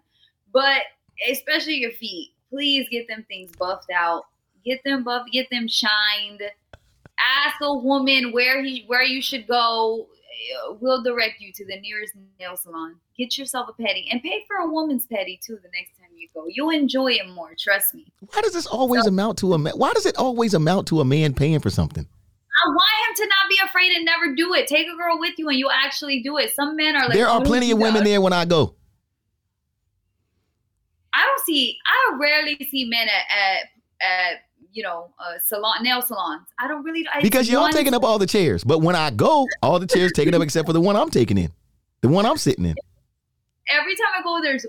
[0.52, 0.82] But
[1.30, 4.24] especially your feet, please get them things buffed out.
[4.64, 5.32] Get them buffed.
[5.32, 6.42] get them shined.
[7.18, 10.08] Ask a woman where he where you should go.
[10.80, 12.96] We'll direct you to the nearest nail salon.
[13.16, 16.28] Get yourself a pedi and pay for a woman's pedi too the next time you
[16.34, 16.46] go.
[16.48, 17.52] You'll enjoy it more.
[17.58, 18.06] Trust me.
[18.32, 19.74] Why does this always so, amount to a man?
[19.76, 22.06] Why does it always amount to a man paying for something?
[22.06, 24.66] I want him to not be afraid and never do it.
[24.66, 26.54] Take a girl with you and you'll actually do it.
[26.54, 28.74] Some men are like, there are oh, plenty of women there when I go.
[31.14, 31.76] I don't see.
[31.84, 33.62] I rarely see men at at,
[34.06, 34.36] at
[34.72, 36.46] you know uh, salon nail salons.
[36.58, 37.06] I don't really.
[37.12, 40.12] I because y'all taking up all the chairs, but when I go, all the chairs
[40.12, 41.52] taken up except for the one I'm taking in,
[42.00, 42.76] the one I'm sitting in.
[43.68, 44.66] Every time I go, there's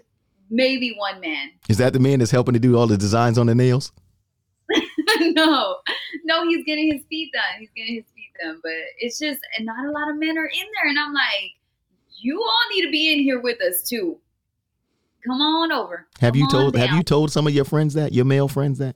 [0.53, 1.49] maybe one man.
[1.67, 3.91] Is that the man that's helping to do all the designs on the nails?
[5.19, 5.77] no,
[6.23, 7.59] no, he's getting his feet done.
[7.59, 10.45] He's getting his feet done, but it's just and not a lot of men are
[10.45, 11.51] in there, and I'm like,
[12.21, 14.19] you all need to be in here with us too.
[15.25, 16.07] Come on over.
[16.19, 18.79] Have Come you told Have you told some of your friends that your male friends
[18.79, 18.95] that?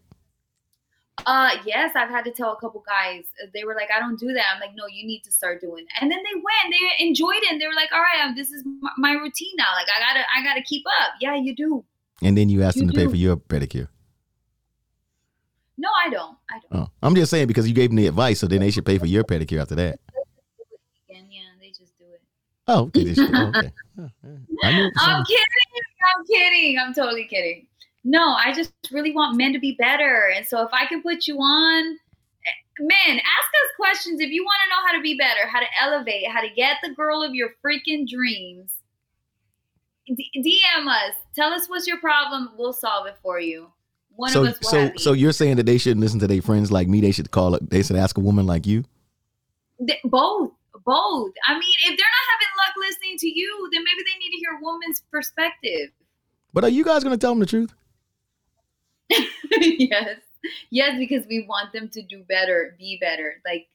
[1.26, 3.26] Uh, yes, I've had to tell a couple guys.
[3.53, 5.84] They were like, "I don't do that." I'm like, "No, you need to start doing."
[5.84, 5.89] It.
[6.01, 6.72] And then they went.
[6.72, 7.51] They enjoyed it.
[7.51, 8.63] and They were like, "All right, um, this is
[8.97, 9.74] my routine now.
[9.76, 11.84] Like, I gotta, I gotta keep up." Yeah, you do.
[12.22, 13.05] And then you asked you them to do.
[13.05, 13.89] pay for your pedicure.
[15.78, 16.38] No, I don't.
[16.49, 16.82] I don't.
[16.84, 18.97] Oh, I'm just saying because you gave them the advice, so then they should pay
[18.97, 19.99] for your pedicure after that.
[21.09, 22.22] yeah, they just do it.
[22.68, 23.11] Oh, okay.
[23.11, 23.72] okay.
[24.63, 25.51] I'm kidding.
[26.15, 26.80] I'm kidding.
[26.80, 27.68] I'm totally kidding.
[28.10, 30.32] No, I just really want men to be better.
[30.34, 31.97] And so if I can put you on,
[32.80, 35.66] men, ask us questions if you want to know how to be better, how to
[35.82, 38.72] elevate, how to get the girl of your freaking dreams.
[40.05, 41.16] D- DM us.
[41.36, 42.51] Tell us what's your problem.
[42.58, 43.74] We'll solve it for you.
[44.16, 46.41] One so, of us will so, so you're saying that they shouldn't listen to their
[46.41, 47.01] friends like me.
[47.01, 47.70] They should call it.
[47.70, 48.86] They should ask a woman like you.
[50.05, 50.51] both,
[50.86, 51.34] both.
[51.45, 54.38] I mean, if they're not having luck listening to you, then maybe they need to
[54.38, 55.89] hear a woman's perspective.
[56.53, 57.74] But are you guys going to tell them the truth?
[59.51, 60.20] yes.
[60.70, 63.41] Yes, because we want them to do better, be better.
[63.45, 63.68] Like,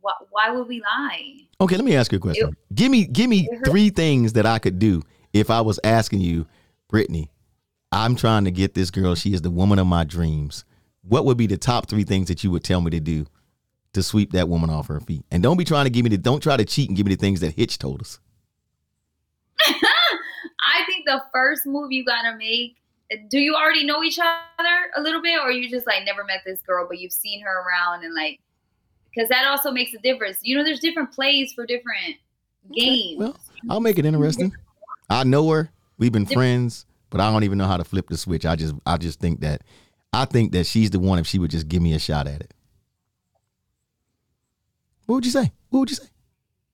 [0.00, 1.46] why, why would we lie?
[1.60, 2.48] Okay, let me ask you a question.
[2.48, 6.20] It, give me, give me three things that I could do if I was asking
[6.20, 6.46] you,
[6.88, 7.30] Brittany.
[7.92, 9.14] I'm trying to get this girl.
[9.14, 10.64] She is the woman of my dreams.
[11.02, 13.26] What would be the top three things that you would tell me to do
[13.94, 15.24] to sweep that woman off her feet?
[15.30, 16.18] And don't be trying to give me the.
[16.18, 18.20] Don't try to cheat and give me the things that Hitch told us.
[19.66, 22.76] I think the first move you gotta make
[23.28, 26.40] do you already know each other a little bit or you just like never met
[26.44, 28.40] this girl but you've seen her around and like
[29.12, 30.38] because that also makes a difference.
[30.42, 32.16] You know there's different plays for different
[32.74, 33.18] games.
[33.18, 33.36] well
[33.68, 34.52] i'll make it interesting.
[35.08, 35.70] I know her.
[35.98, 38.46] We've been friends but i don't even know how to flip the switch.
[38.46, 39.62] I just i just think that
[40.12, 42.40] i think that she's the one if she would just give me a shot at
[42.40, 42.54] it.
[45.06, 45.50] What would you say?
[45.70, 46.06] What would you say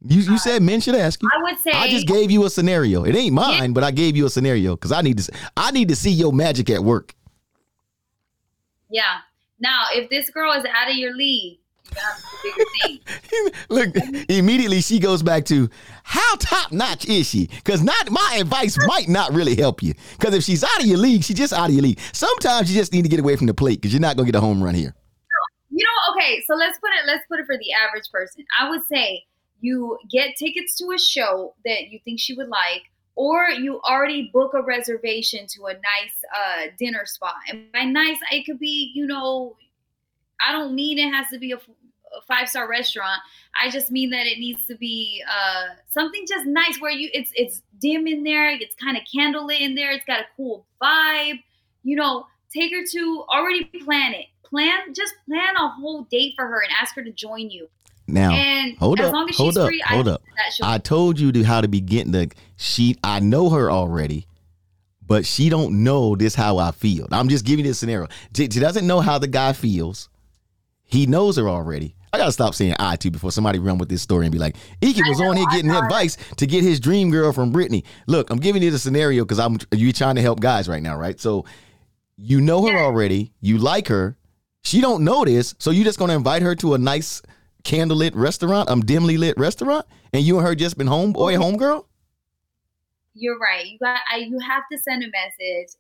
[0.09, 1.29] you you said men should ask you.
[1.35, 3.05] I would say I just gave you a scenario.
[3.05, 3.69] It ain't mine, yeah.
[3.69, 6.33] but I gave you a scenario because I need to I need to see your
[6.33, 7.15] magic at work.
[8.91, 9.19] Yeah.
[9.59, 11.59] Now, if this girl is out of your league,
[13.69, 13.95] Look,
[14.29, 15.69] immediately she goes back to
[16.03, 17.47] how top notch is she?
[17.47, 19.95] Because not my advice might not really help you.
[20.19, 22.01] Because if she's out of your league, she's just out of your league.
[22.13, 24.35] Sometimes you just need to get away from the plate because you're not gonna get
[24.35, 24.95] a home run here.
[25.71, 28.45] You know, okay, so let's put it let's put it for the average person.
[28.59, 29.25] I would say
[29.61, 32.83] you get tickets to a show that you think she would like,
[33.15, 37.35] or you already book a reservation to a nice uh, dinner spot.
[37.49, 39.57] And by nice, it could be, you know,
[40.47, 43.21] I don't mean it has to be a, a five star restaurant.
[43.61, 47.31] I just mean that it needs to be uh, something just nice where you it's
[47.35, 51.43] it's dim in there, it's kind of candlelit in there, it's got a cool vibe.
[51.83, 54.27] You know, take her to already plan it.
[54.45, 57.69] Plan just plan a whole date for her and ask her to join you.
[58.09, 60.23] Now, and hold up, hold up, free, hold up.
[60.63, 62.97] I told you to how to be getting the she.
[63.03, 64.27] I know her already,
[65.05, 67.09] but she don't know this how I feel.
[67.11, 68.09] I'm just giving you this scenario.
[68.37, 70.09] She, she doesn't know how the guy feels.
[70.85, 71.97] He knows her already.
[72.13, 74.57] I gotta stop saying I too before somebody run with this story and be like,
[74.81, 77.85] Ekin was on here getting advice to get his dream girl from Brittany.
[78.07, 80.97] Look, I'm giving you the scenario because I'm you trying to help guys right now,
[80.97, 81.21] right?
[81.21, 81.45] So
[82.17, 84.17] you know her already, you like her,
[84.63, 87.21] she don't know this, so you just gonna invite her to a nice
[87.67, 91.85] candlelit restaurant, um, dimly lit restaurant, and you and her just been homeboy, homegirl?
[93.15, 93.67] You're right.
[93.67, 94.01] You got.
[94.11, 95.75] I, you have to send a message.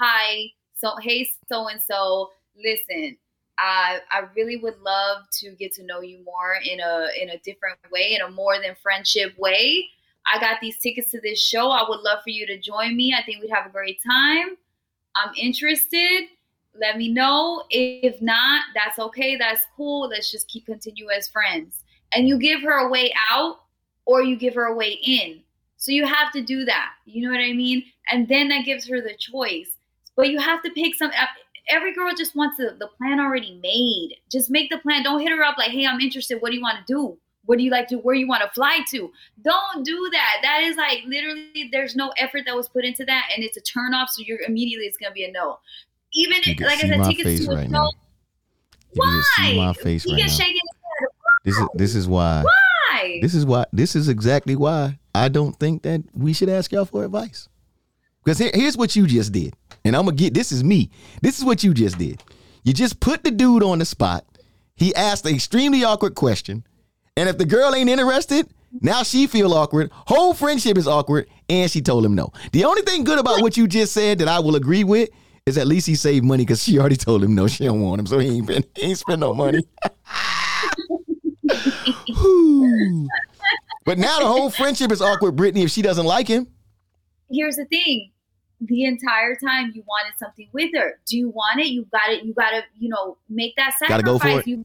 [0.00, 0.50] Hi.
[0.76, 2.30] So hey, so and so.
[2.56, 3.16] Listen,
[3.58, 7.38] I I really would love to get to know you more in a in a
[7.38, 9.88] different way, in a more than friendship way.
[10.32, 11.70] I got these tickets to this show.
[11.70, 13.14] I would love for you to join me.
[13.18, 14.56] I think we'd have a great time.
[15.16, 16.28] I'm interested
[16.80, 17.64] let me know.
[17.70, 19.36] If not, that's okay.
[19.36, 20.08] That's cool.
[20.08, 21.82] Let's just keep continue as friends.
[22.12, 23.60] And you give her a way out
[24.06, 25.40] or you give her a way in.
[25.76, 26.92] So you have to do that.
[27.04, 27.84] You know what I mean?
[28.10, 29.76] And then that gives her the choice.
[30.16, 31.26] But you have to pick some uh,
[31.68, 34.16] every girl just wants the, the plan already made.
[34.30, 35.02] Just make the plan.
[35.02, 36.40] Don't hit her up like, hey, I'm interested.
[36.40, 37.18] What do you want to do?
[37.46, 39.12] What do you like to where you want to fly to?
[39.42, 40.36] Don't do that.
[40.42, 43.60] That is like literally there's no effort that was put into that and it's a
[43.60, 44.08] turn off.
[44.10, 45.58] So you're immediately it's gonna be a no.
[46.14, 47.90] Even can like I said, my tickets face to right now.
[48.92, 50.28] If you see my face He right now.
[50.28, 51.08] shaking his head.
[51.44, 52.42] This is this is why.
[52.44, 53.18] Why?
[53.20, 53.64] This is why.
[53.72, 57.48] This is exactly why I don't think that we should ask y'all for advice.
[58.24, 59.54] Because here, here's what you just did,
[59.84, 60.32] and I'm gonna get.
[60.32, 60.90] This is me.
[61.20, 62.22] This is what you just did.
[62.62, 64.24] You just put the dude on the spot.
[64.76, 66.64] He asked an extremely awkward question,
[67.16, 68.48] and if the girl ain't interested,
[68.80, 69.90] now she feel awkward.
[69.92, 72.32] Whole friendship is awkward, and she told him no.
[72.52, 75.10] The only thing good about what you just said that I will agree with
[75.46, 78.00] is at least he saved money because she already told him no, she don't want
[78.00, 79.62] him, so he ain't been, he ain't spend no money.
[83.84, 86.46] But now the whole friendship is awkward, Brittany, if she doesn't like him.
[87.30, 88.10] here's the thing.
[88.62, 90.98] The entire time you wanted something with her.
[91.04, 91.66] Do you want it?
[91.66, 92.24] You got it.
[92.24, 94.46] You gotta you know make that sacrifice Gotta go for it.
[94.46, 94.64] you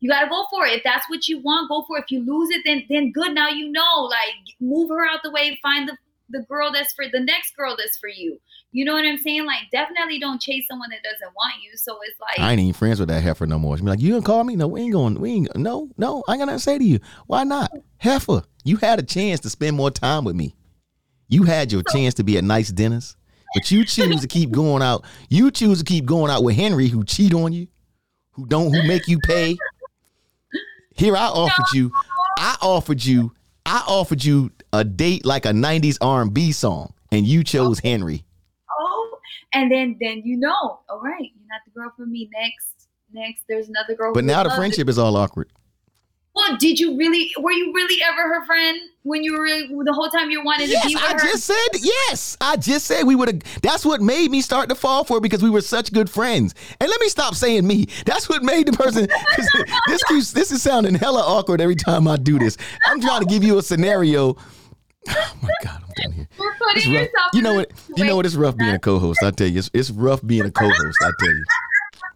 [0.00, 0.78] you gotta go for it.
[0.78, 2.04] If that's what you want go for it.
[2.04, 3.34] If you lose it then then good.
[3.34, 4.08] Now you know.
[4.08, 5.98] Like move her out the way find the
[6.30, 8.40] the girl that's for the next girl that's for you
[8.76, 11.98] you know what i'm saying like definitely don't chase someone that doesn't want you so
[12.02, 13.76] it's like I ain't even friends with that heifer no more.
[13.76, 14.56] She be like, you gonna call me?
[14.56, 15.20] No, we ain't going.
[15.20, 15.56] We ain't.
[15.56, 17.00] No, no, I ain't to say to you.
[17.26, 17.70] Why not?
[17.98, 20.54] Heifer, you had a chance to spend more time with me.
[21.28, 23.16] You had your chance to be at nice dinners,
[23.54, 25.04] but you choose to keep going out.
[25.28, 27.68] You choose to keep going out with Henry, who cheat on you,
[28.32, 29.56] who don't, who make you pay.
[30.94, 31.90] Here, I offered you.
[32.38, 33.32] I offered you.
[33.64, 38.25] I offered you a date like a '90s R&B song, and you chose Henry.
[39.56, 43.42] And then then you know all right you're not the girl for me next next
[43.48, 45.50] there's another girl But now the friendship is all awkward.
[46.36, 47.32] Well, did you really?
[47.38, 50.66] Were you really ever her friend when you were really, the whole time you wanted
[50.66, 51.18] to be with I her?
[51.18, 52.36] just said yes.
[52.42, 53.62] I just said we would have.
[53.62, 56.54] That's what made me start to fall for it because we were such good friends.
[56.78, 57.86] And let me stop saying me.
[58.04, 59.08] That's what made the person.
[59.86, 60.32] this keeps.
[60.32, 62.58] This is sounding hella awkward every time I do this.
[62.84, 64.36] I'm trying to give you a scenario.
[65.18, 66.28] Oh my god, I'm done here.
[66.38, 67.30] You're putting yourself.
[67.34, 67.70] You know what?
[67.96, 68.26] You know what?
[68.26, 69.22] It's rough being a co-host.
[69.22, 70.98] I tell you, it's, it's rough being a co-host.
[71.02, 71.44] I tell you.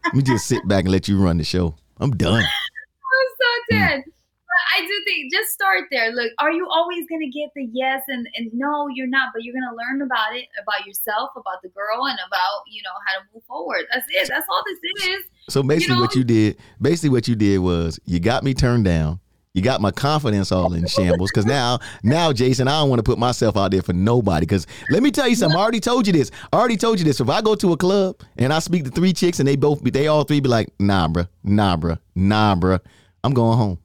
[0.05, 1.75] Let me just sit back and let you run the show.
[1.99, 2.43] I'm done.
[2.43, 3.77] I'm so hmm.
[3.77, 4.03] dead.
[4.05, 6.11] But I do think just start there.
[6.13, 9.29] Look, are you always gonna get the yes and and no, you're not.
[9.33, 12.91] But you're gonna learn about it, about yourself, about the girl, and about you know
[13.07, 13.85] how to move forward.
[13.93, 14.29] That's it.
[14.29, 15.25] That's all this is.
[15.49, 18.85] So basically, know- what you did, basically what you did was you got me turned
[18.85, 19.21] down.
[19.53, 21.33] You got my confidence all in shambles.
[21.33, 24.47] Cause now, now, Jason, I don't want to put myself out there for nobody.
[24.47, 25.59] Cause let me tell you something.
[25.59, 26.31] I already told you this.
[26.53, 27.21] I already told you this.
[27.21, 29.83] If I go to a club and I speak to three chicks and they both,
[29.83, 32.79] be, they all three be like, nah, bruh, nah, bruh, nah, bruh,
[33.25, 33.79] I'm going home.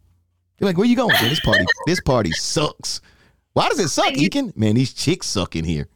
[0.60, 1.14] They're like, where you going?
[1.14, 3.02] Man, this party, this party sucks.
[3.54, 4.56] Why does it suck, Ekin?
[4.56, 5.88] Man, these chicks suck in here.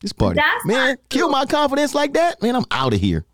[0.00, 2.40] This party, That's man, kill my confidence like that.
[2.42, 3.24] Man, I'm out of here.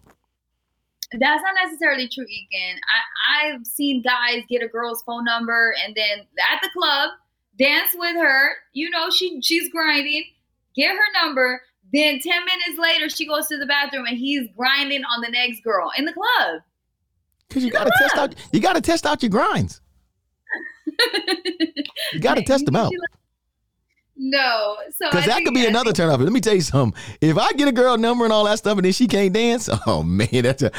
[1.18, 2.74] That's not necessarily true, Ekin.
[2.74, 7.10] I, I've seen guys get a girl's phone number and then at the club
[7.58, 8.50] dance with her.
[8.72, 10.24] You know, she she's grinding,
[10.74, 11.62] get her number.
[11.92, 15.62] Then ten minutes later, she goes to the bathroom and he's grinding on the next
[15.62, 16.62] girl in the club.
[17.50, 18.34] Cause you gotta test out.
[18.52, 19.80] You gotta test out your grinds.
[22.12, 22.92] You gotta test them out.
[24.16, 26.20] No, so Cause that could be I another think- turn off.
[26.20, 27.00] Let me tell you something.
[27.20, 29.68] If I get a girl number and all that stuff and then she can't dance,
[29.86, 30.70] oh man, that's a.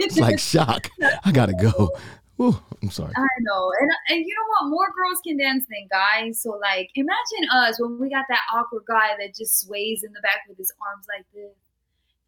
[0.00, 0.88] it's like shock.
[1.24, 1.90] I gotta go.
[2.36, 3.12] Whew, I'm sorry.
[3.16, 4.70] I know, and and you know what?
[4.70, 6.40] More girls can dance than guys.
[6.40, 10.20] So like, imagine us when we got that awkward guy that just sways in the
[10.20, 11.52] back with his arms like this,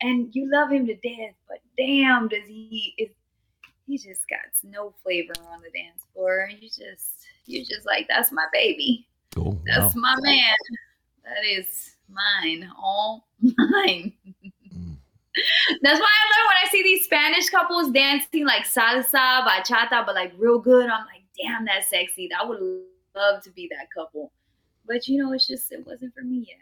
[0.00, 2.94] and you love him to death, but damn, does he?
[2.98, 3.08] Is,
[3.86, 6.48] he just got no flavor on the dance floor.
[6.58, 9.06] You just, you just like that's my baby.
[9.36, 9.58] Oh, wow.
[9.66, 10.54] That's my man.
[11.24, 14.12] That is mine, all mine.
[14.74, 14.96] Mm.
[15.82, 20.14] That's why I love when I see these Spanish couples dancing like salsa, bachata, but
[20.14, 20.88] like real good.
[20.88, 22.28] I'm like, damn, that's sexy.
[22.38, 22.60] I would
[23.16, 24.32] love to be that couple.
[24.86, 26.58] But you know, it's just it wasn't for me yet.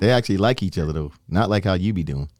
[0.00, 2.30] They actually like each other though, not like how you be doing.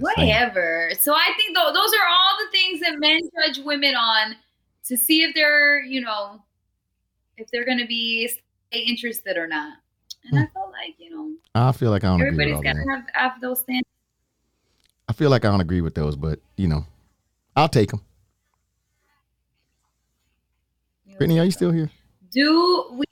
[0.00, 0.28] Just saying.
[0.28, 0.92] Whatever.
[0.98, 4.36] So I think though those are all the things that men judge women on
[4.84, 6.42] to see if they're, you know,
[7.36, 9.74] if they're gonna be stay interested or not.
[10.24, 10.52] And I hmm.
[10.52, 13.32] felt like, you know, I feel like I don't agree with everybody's all gotta have,
[13.32, 13.88] have those standards.
[15.08, 16.84] I feel like I don't agree with those, but you know,
[17.54, 18.00] I'll take them.
[21.16, 21.90] Brittany, are you still here?
[22.30, 23.04] Do we?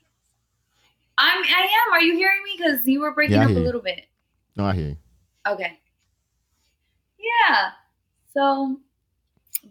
[1.16, 1.43] I'm.
[1.43, 1.93] I am.
[1.93, 2.57] Are you hearing me?
[2.59, 4.05] Because you were breaking Yeah, up a little bit.
[4.57, 4.97] No, I hear you.
[5.47, 5.78] Okay.
[7.24, 7.70] Yeah.
[8.32, 8.78] So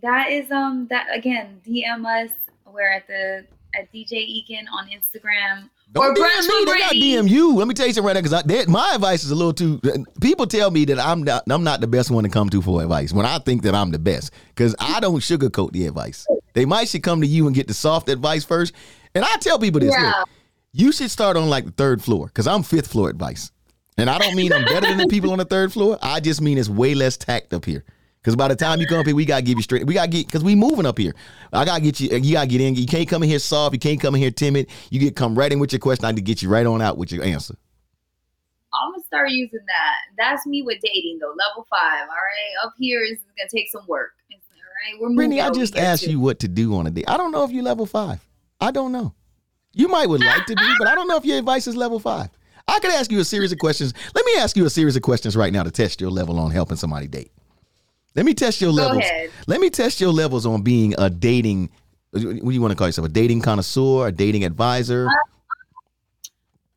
[0.01, 1.61] that is um that again.
[1.65, 2.31] DM us.
[2.65, 3.45] We're at the
[3.75, 5.69] at DJ Ekin on Instagram.
[5.91, 6.65] Don't or DM me.
[6.65, 7.55] They got DM you.
[7.55, 9.79] Let me tell you something right now, because my advice is a little too.
[10.21, 11.43] People tell me that I'm not.
[11.49, 13.13] I'm not the best one to come to for advice.
[13.13, 16.25] When I think that I'm the best, because I don't sugarcoat the advice.
[16.53, 18.73] They might should come to you and get the soft advice first.
[19.13, 20.13] And I tell people this: Yeah.
[20.19, 20.29] look,
[20.71, 23.51] you should start on like the third floor, because I'm fifth floor advice.
[23.97, 25.97] And I don't mean I'm better than the people on the third floor.
[26.01, 27.83] I just mean it's way less tact up here.
[28.23, 29.85] Because by the time you come up here, we gotta give you straight.
[29.85, 31.13] We gotta get because we moving up here.
[31.51, 32.09] I gotta get you.
[32.17, 32.75] You gotta get in.
[32.75, 33.73] You can't come in here soft.
[33.73, 34.67] You can't come in here timid.
[34.89, 36.05] You get come right in with your question.
[36.05, 37.55] I need to get you right on out with your answer.
[38.73, 39.95] I'm gonna start using that.
[40.17, 41.35] That's me with dating though.
[41.37, 42.07] Level five.
[42.07, 42.65] All right.
[42.65, 44.13] Up here is gonna take some work.
[44.31, 45.01] All right.
[45.01, 45.15] We're moving.
[45.17, 46.11] Brittany, I just asked too.
[46.11, 47.05] you what to do on a date.
[47.09, 48.25] I don't know if you're level five.
[48.61, 49.13] I don't know.
[49.73, 51.99] You might would like to be, but I don't know if your advice is level
[51.99, 52.29] five.
[52.67, 53.93] I could ask you a series of questions.
[54.15, 56.51] Let me ask you a series of questions right now to test your level on
[56.51, 57.31] helping somebody date.
[58.15, 58.97] Let me test your Go levels.
[59.03, 59.31] ahead.
[59.47, 61.69] Let me test your levels on being a dating.
[62.11, 63.07] What do you want to call yourself?
[63.07, 65.07] A dating connoisseur, a dating advisor?
[65.07, 65.11] Uh,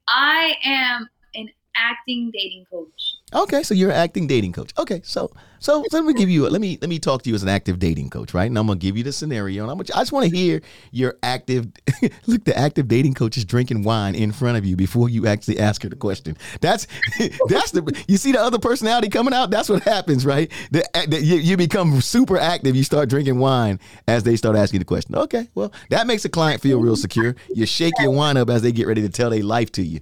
[0.09, 3.16] I am an acting dating coach.
[3.35, 4.73] Okay, so you're an acting dating coach.
[4.79, 7.29] Okay, so so, so let me give you a, let me let me talk to
[7.29, 8.45] you as an active dating coach, right?
[8.45, 10.61] And I'm gonna give you the scenario, and I'm gonna, I just want to hear
[10.93, 11.67] your active.
[12.29, 15.59] look, the active dating coach is drinking wine in front of you before you actually
[15.59, 16.37] ask her the question.
[16.61, 16.87] That's
[17.49, 19.51] that's the you see the other personality coming out.
[19.51, 20.49] That's what happens, right?
[20.71, 22.77] The, the, you, you become super active.
[22.77, 25.17] You start drinking wine as they start asking the question.
[25.17, 27.35] Okay, well that makes a client feel real secure.
[27.53, 29.99] You shake your wine up as they get ready to tell their life to you.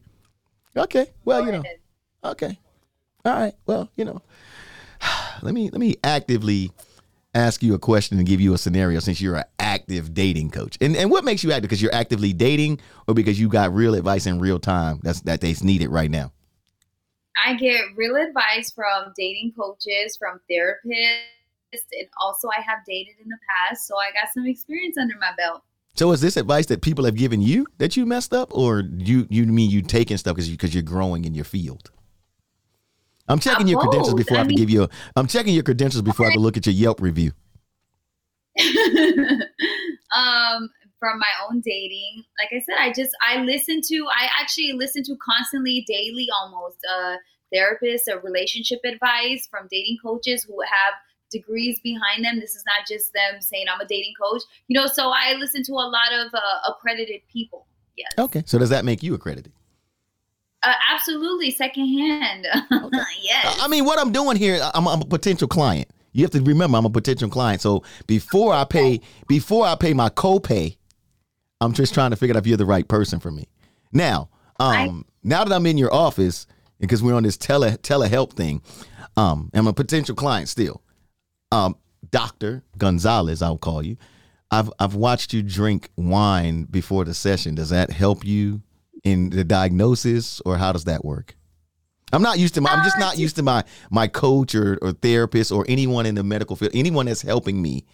[0.77, 1.63] Okay, well you know.
[2.23, 2.59] Okay.
[3.25, 3.55] All right.
[3.67, 4.23] Well, you know,
[5.43, 6.71] let me let me actively
[7.35, 10.79] ask you a question and give you a scenario since you're an active dating coach.
[10.81, 11.63] And and what makes you active?
[11.63, 15.41] Because you're actively dating or because you got real advice in real time that's that
[15.41, 16.33] they's needed right now.
[17.45, 21.25] I get real advice from dating coaches, from therapists,
[21.73, 25.33] and also I have dated in the past, so I got some experience under my
[25.37, 25.63] belt.
[25.97, 29.27] So is this advice that people have given you that you messed up, or you
[29.31, 31.91] you mean you taking stuff because you, because you're growing in your field?
[33.29, 34.19] I'm checking Uh, your credentials both.
[34.19, 34.83] before I, I can give you.
[34.85, 37.33] A, I'm checking your credentials before I can look at your Yelp review.
[40.15, 40.69] um
[41.01, 45.03] from my own dating like i said i just i listen to i actually listen
[45.03, 47.17] to constantly daily almost uh
[47.53, 50.95] therapists or relationship advice from dating coaches who have
[51.33, 54.87] degrees behind them this is not just them saying i'm a dating coach you know
[54.87, 57.67] so i listen to a lot of uh, accredited people
[57.97, 58.43] yes Okay.
[58.47, 59.53] So does that make you accredited?
[60.65, 62.47] Uh, absolutely secondhand
[63.23, 65.89] yes I mean, what I'm doing here, I'm, I'm a potential client.
[66.13, 67.61] You have to remember, I'm a potential client.
[67.61, 70.77] So before I pay, before I pay my copay,
[71.61, 73.49] I'm just trying to figure out if you're the right person for me.
[73.93, 74.29] Now,
[74.61, 76.47] um, now that I'm in your office,
[76.79, 78.63] because we're on this tele telehelp thing,
[79.17, 80.83] um, I'm a potential client still.
[81.51, 81.77] Um,
[82.11, 83.97] Doctor Gonzalez, I'll call you.
[84.51, 87.55] I've I've watched you drink wine before the session.
[87.55, 88.63] Does that help you
[89.05, 91.37] in the diagnosis, or how does that work?
[92.13, 92.71] I'm not used to my.
[92.71, 96.23] I'm just not used to my my coach or, or therapist or anyone in the
[96.23, 96.73] medical field.
[96.75, 97.85] Anyone that's helping me.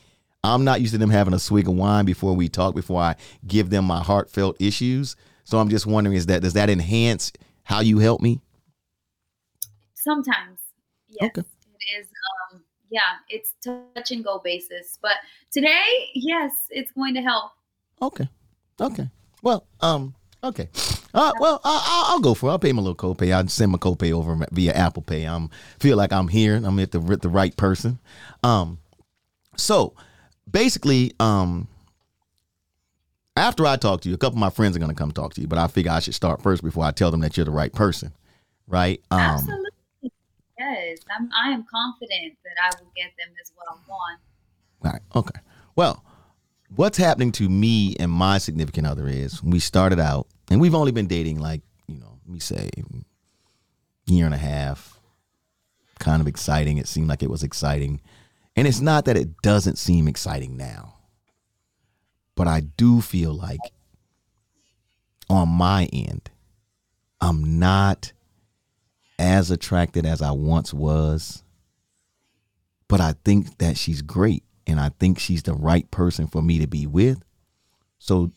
[0.42, 2.74] I'm not used to them having a swig of wine before we talk.
[2.74, 5.16] Before I give them my heartfelt issues.
[5.44, 7.32] So I'm just wondering: is that does that enhance
[7.62, 8.40] how you help me?
[9.94, 10.58] Sometimes,
[11.08, 11.40] yes, Okay.
[11.42, 12.06] it is.
[12.52, 14.98] Um, yeah, it's touch and go basis.
[15.00, 15.16] But
[15.50, 17.52] today, yes, it's going to help.
[18.00, 18.28] Okay.
[18.80, 19.08] Okay.
[19.42, 20.68] Well, um, okay.
[21.12, 22.52] Uh, well, I, I'll, I'll go for it.
[22.52, 23.32] I'll pay my little copay.
[23.32, 25.24] I'll send my copay over via Apple Pay.
[25.24, 26.56] I'm feel like I'm here.
[26.56, 27.98] I'm at the the right person.
[28.42, 28.78] Um,
[29.56, 29.94] so
[30.50, 31.68] basically, um,
[33.36, 35.40] after I talk to you, a couple of my friends are gonna come talk to
[35.40, 37.50] you, but I figure I should start first before I tell them that you're the
[37.50, 38.12] right person,
[38.66, 39.02] right?
[39.10, 39.70] Um, Absolutely.
[40.58, 43.80] Yes, I'm, I am confident that I will get them as well.
[43.86, 44.18] Go on.
[44.84, 45.02] All right.
[45.16, 45.40] Okay.
[45.74, 46.04] Well,
[46.76, 50.92] what's happening to me and my significant other is we started out, and we've only
[50.92, 52.70] been dating like you know, let me say,
[54.06, 55.00] year and a half.
[55.98, 56.78] Kind of exciting.
[56.78, 58.00] It seemed like it was exciting,
[58.56, 60.94] and it's not that it doesn't seem exciting now,
[62.34, 63.60] but I do feel like
[65.28, 66.30] on my end,
[67.20, 68.12] I'm not
[69.18, 71.42] as attracted as I once was
[72.90, 76.58] but I think that she's great and I think she's the right person for me
[76.58, 77.22] to be with.
[78.00, 78.32] So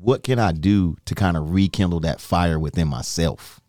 [0.00, 3.60] what can I do to kind of rekindle that fire within myself?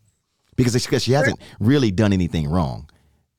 [0.55, 2.89] Because because she hasn't really done anything wrong.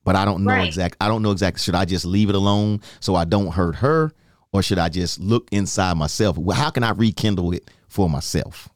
[0.03, 0.65] But I don't know Right.
[0.67, 3.75] exact I don't know exactly should I just leave it alone so I don't hurt
[3.75, 4.11] her
[4.51, 6.37] or should I just look inside myself?
[6.37, 8.69] Well, how can I rekindle it for myself?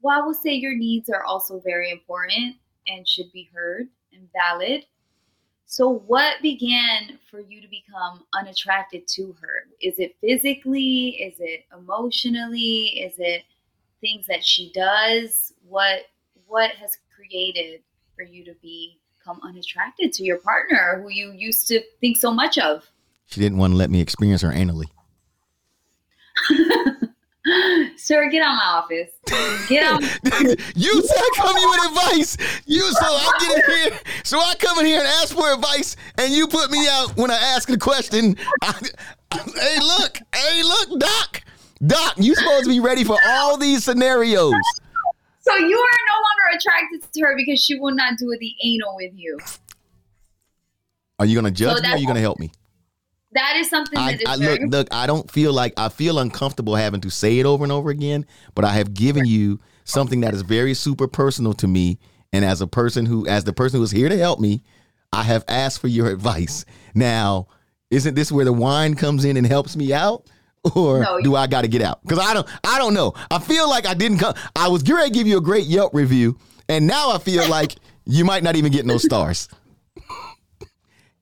[0.00, 2.56] Well, I will say your needs are also very important
[2.88, 4.84] and should be heard and valid.
[5.72, 9.68] So, what began for you to become unattracted to her?
[9.80, 11.16] Is it physically?
[11.18, 13.00] Is it emotionally?
[13.00, 13.44] Is it
[14.02, 15.54] things that she does?
[15.66, 16.00] What
[16.46, 17.80] what has created
[18.14, 22.58] for you to become unattracted to your partner who you used to think so much
[22.58, 22.84] of?
[23.28, 24.90] She didn't want to let me experience her anally.
[27.96, 29.10] Sir, get out of my office.
[29.68, 30.02] Get out.
[30.76, 32.36] you said come here with advice.
[32.66, 34.00] You so I get in here.
[34.24, 37.30] So I come in here and ask for advice, and you put me out when
[37.30, 38.36] I ask a question.
[38.62, 38.74] I,
[39.32, 41.42] hey, look, hey, look, Doc,
[41.86, 44.54] Doc, you supposed to be ready for all these scenarios.
[45.40, 48.94] So you are no longer attracted to her because she will not do the anal
[48.96, 49.38] with you.
[51.18, 51.88] Are you gonna judge so me?
[51.88, 52.52] or Are you gonna help me?
[53.34, 56.74] That is something that I, I look, look, I don't feel like I feel uncomfortable
[56.74, 60.34] having to say it over and over again, but I have given you something that
[60.34, 61.98] is very super personal to me.
[62.32, 64.62] And as a person who, as the person who is here to help me,
[65.12, 66.64] I have asked for your advice.
[66.94, 67.48] Now,
[67.90, 70.26] isn't this where the wine comes in and helps me out?
[70.76, 72.00] Or no, do I got to get out?
[72.02, 73.14] Because I don't, I don't know.
[73.30, 74.34] I feel like I didn't come.
[74.54, 77.74] I was going to give you a great Yelp review, and now I feel like
[78.04, 79.48] you might not even get no stars.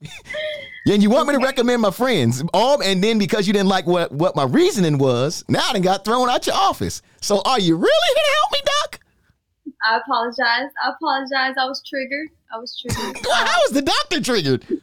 [0.91, 2.43] And you want me to recommend my friends.
[2.53, 5.83] All and then because you didn't like what, what my reasoning was, now I done
[5.83, 7.01] got thrown out your office.
[7.21, 9.01] So are you really gonna help me, Doc?
[9.85, 10.73] I apologize.
[10.85, 11.55] I apologize.
[11.57, 12.31] I was triggered.
[12.53, 13.25] I was triggered.
[13.33, 14.67] How was the doctor triggered?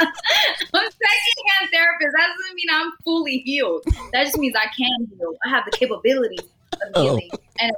[0.00, 0.12] I'm
[0.72, 2.14] second-hand therapist.
[2.16, 3.82] That doesn't mean I'm fully healed.
[4.12, 5.34] That just means I can heal.
[5.44, 6.38] I have the capability
[6.74, 7.02] of oh.
[7.02, 7.30] healing.
[7.32, 7.38] Oh.
[7.58, 7.72] And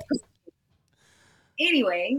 [1.58, 2.18] anyway,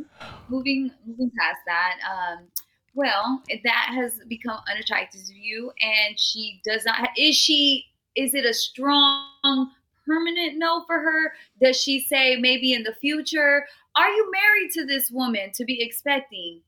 [0.50, 2.48] moving moving past that, um,
[2.96, 7.10] well, that has become unattractive to you, and she does not.
[7.18, 7.86] Is she?
[8.16, 9.72] Is it a strong,
[10.08, 11.34] permanent no for her?
[11.62, 13.66] Does she say maybe in the future?
[13.98, 16.62] Are you married to this woman to be expecting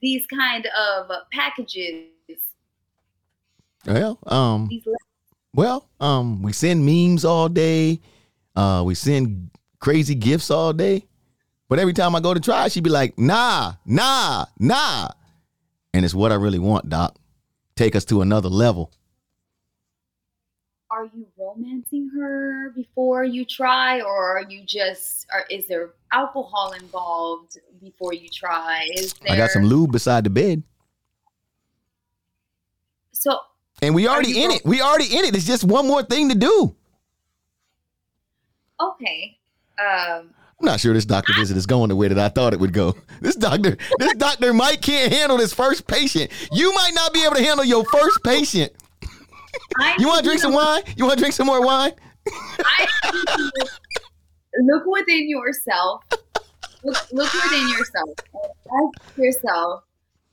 [0.00, 2.06] these kind of packages?
[3.86, 4.70] Well, um,
[5.52, 8.00] well, um, we send memes all day.
[8.56, 11.06] Uh, we send crazy gifts all day.
[11.68, 15.08] But every time I go to try, she'd be like, nah, nah, nah.
[15.94, 17.16] And it's what I really want, Doc.
[17.76, 18.92] Take us to another level.
[20.90, 26.72] Are you romancing her before you try, or are you just, or is there alcohol
[26.72, 28.88] involved before you try?
[28.96, 29.32] Is there...
[29.32, 30.62] I got some lube beside the bed.
[33.12, 33.38] So.
[33.80, 34.64] And we already in rom- it.
[34.64, 35.34] We already in it.
[35.34, 36.76] It's just one more thing to do.
[38.80, 39.38] Okay.
[39.78, 40.30] Um,
[40.60, 42.72] I'm not sure this doctor visit is going the way that I thought it would
[42.72, 42.96] go.
[43.20, 46.30] This doctor, this doctor might can't handle this first patient.
[46.52, 48.72] You might not be able to handle your first patient.
[49.98, 50.82] you want to drink some wine?
[50.96, 51.92] You want to drink some more wine?
[54.60, 56.04] look within yourself.
[56.82, 58.10] Look, look within yourself.
[58.34, 59.84] Ask yourself,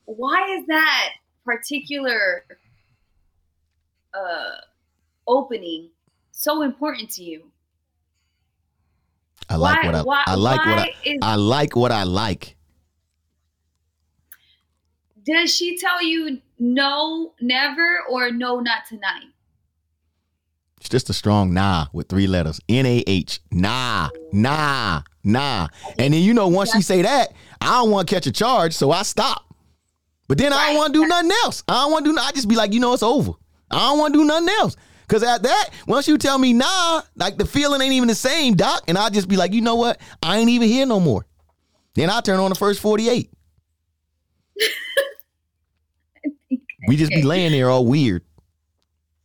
[0.05, 1.09] why is that
[1.45, 2.45] particular
[4.13, 4.57] uh,
[5.27, 5.89] opening
[6.31, 7.50] so important to you?
[9.51, 12.03] I like why, what I, why, I like what I, is, I like what I
[12.03, 12.55] like.
[15.25, 19.25] Does she tell you no, never, or no, not tonight?
[20.77, 22.61] It's just a strong nah with three letters.
[22.69, 23.41] N A H.
[23.51, 25.67] Nah, nah, nah.
[25.99, 28.73] And then you know, once she say that, I don't want to catch a charge,
[28.73, 29.53] so I stop.
[30.29, 31.61] But then I don't want to do nothing else.
[31.67, 32.17] I don't want to do.
[32.17, 33.33] I just be like, you know, it's over.
[33.69, 34.77] I don't want to do nothing else.
[35.11, 38.55] Cause at that, once you tell me nah, like the feeling ain't even the same,
[38.55, 39.99] doc, and I'll just be like, you know what?
[40.23, 41.25] I ain't even here no more.
[41.95, 43.29] Then I turn on the first 48.
[46.87, 48.23] we just be laying there all weird.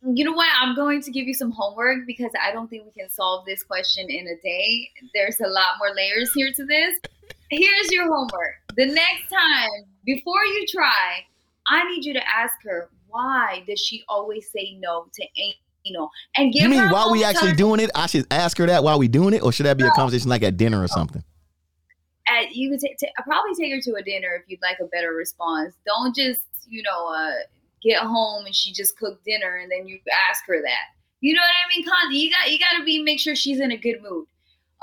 [0.03, 0.49] You know what?
[0.59, 3.63] I'm going to give you some homework because I don't think we can solve this
[3.63, 4.89] question in a day.
[5.13, 6.99] There's a lot more layers here to this.
[7.49, 8.55] Here's your homework.
[8.75, 11.23] The next time, before you try,
[11.69, 15.25] I need you to ask her why does she always say no to
[15.87, 18.65] you know, and give You mean while we actually doing it, I should ask her
[18.65, 19.89] that while we doing it, or should that be no.
[19.89, 21.23] a conversation like at dinner or something?
[22.27, 24.85] At you could t- t- probably take her to a dinner if you'd like a
[24.85, 25.73] better response.
[25.85, 27.31] Don't just you know uh,
[27.81, 30.85] get home and she just cooked dinner and then you ask her that.
[31.21, 31.85] You know what I mean?
[31.85, 34.27] Con- you got you got to be make sure she's in a good mood,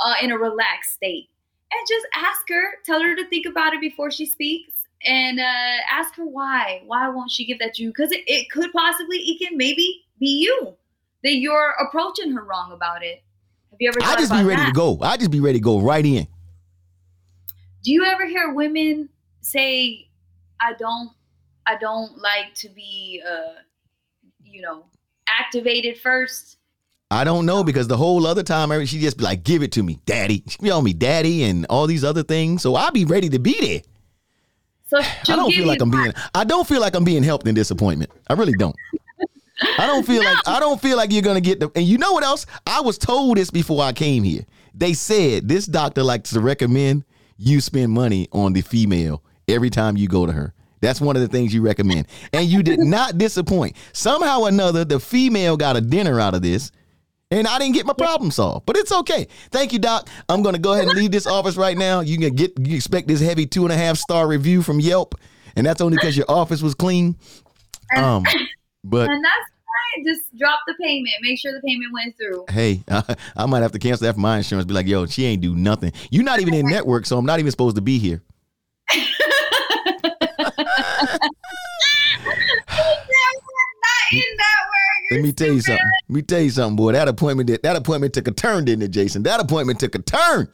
[0.00, 1.28] uh, in a relaxed state,
[1.70, 2.74] and just ask her.
[2.84, 4.72] Tell her to think about it before she speaks
[5.04, 6.82] and uh, ask her why.
[6.86, 7.90] Why won't she give that to you?
[7.90, 10.74] Because it, it could possibly, it can maybe be you
[11.24, 13.22] that you're approaching her wrong about it.
[13.70, 13.98] Have you ever?
[14.02, 14.68] I just be ready that?
[14.68, 14.98] to go.
[15.00, 16.28] I just be ready to go right in.
[17.82, 19.08] Do you ever hear women
[19.40, 20.06] say,
[20.60, 21.10] "I don't,
[21.66, 23.54] I don't like to be, uh,
[24.44, 24.84] you know,
[25.28, 26.58] activated first?
[27.10, 29.82] I don't know because the whole other time she just be like, "Give it to
[29.82, 32.62] me, daddy." She be on me, daddy, and all these other things.
[32.62, 33.82] So I'll be ready to be there.
[34.86, 34.98] So
[35.32, 37.70] I don't feel like I'm being I don't feel like I'm being helped in this
[37.70, 38.12] appointment.
[38.28, 38.76] I really don't.
[39.78, 42.12] I don't feel like I don't feel like you're gonna get the and you know
[42.12, 42.46] what else?
[42.66, 44.44] I was told this before I came here.
[44.74, 47.04] They said this doctor likes to recommend
[47.36, 50.54] you spend money on the female every time you go to her.
[50.80, 52.06] That's one of the things you recommend.
[52.32, 53.76] And you did not disappoint.
[53.92, 56.70] Somehow or another, the female got a dinner out of this.
[57.30, 59.26] And I didn't get my problem solved, but it's okay.
[59.50, 60.08] Thank you, Doc.
[60.28, 62.00] I'm gonna go ahead and leave this office right now.
[62.00, 65.14] You can get you expect this heavy two and a half star review from Yelp,
[65.56, 67.16] and that's only because your office was clean.
[67.96, 68.24] Um,
[68.84, 69.53] but and that's.
[70.04, 71.14] Just drop the payment.
[71.22, 72.44] Make sure the payment went through.
[72.50, 74.66] hey, I, I might have to cancel that for my insurance.
[74.66, 75.92] Be like, yo, she ain't do nothing.
[76.10, 78.22] You're not even in network, so I'm not even supposed to be here.
[83.84, 85.16] Not in that word.
[85.16, 85.90] Let me tell you something.
[86.08, 86.92] Let me tell you something, boy.
[86.92, 89.22] That appointment did, that appointment took a turn, didn't it, Jason?
[89.24, 90.48] That appointment took a turn.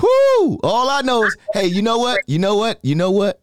[0.00, 0.58] Whoo!
[0.62, 2.20] All I know is, hey, you know what?
[2.26, 2.78] You know what?
[2.82, 3.40] You know what?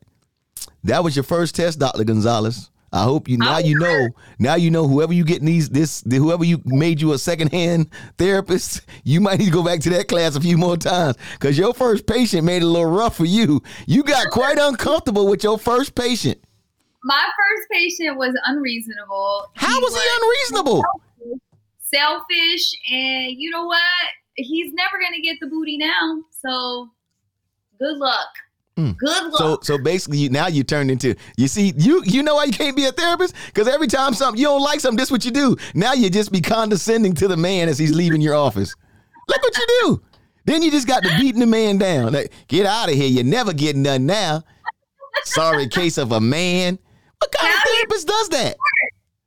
[0.84, 2.04] That was your first test, Dr.
[2.04, 2.70] Gonzalez.
[2.92, 4.10] I hope you now you know
[4.40, 8.82] now you know whoever you getting these this whoever you made you a secondhand therapist
[9.04, 11.74] you might need to go back to that class a few more times because your
[11.74, 15.60] first patient made it a little rough for you you got quite uncomfortable with your
[15.60, 16.40] first patient
[17.04, 19.52] My first patient was unreasonable.
[19.56, 20.84] how was he unreasonable
[21.92, 23.82] Selfish, and you know what?
[24.36, 26.22] He's never gonna get the booty now.
[26.40, 26.90] So,
[27.80, 28.28] good luck.
[28.80, 28.97] Mm.
[28.97, 29.34] Good luck.
[29.38, 32.51] So so basically you, now you turned into you see you you know why you
[32.53, 33.36] can't be a therapist?
[33.47, 35.57] Because every time something you don't like something this what you do.
[35.73, 38.75] Now you just be condescending to the man as he's leaving your office.
[39.27, 40.01] Look what you do.
[40.45, 42.13] Then you just got to beating the man down.
[42.13, 43.07] Like, get out of here.
[43.07, 44.43] You never get none now.
[45.25, 46.80] Sorry case of a man.
[47.19, 48.55] What kind of Now you- therapist does that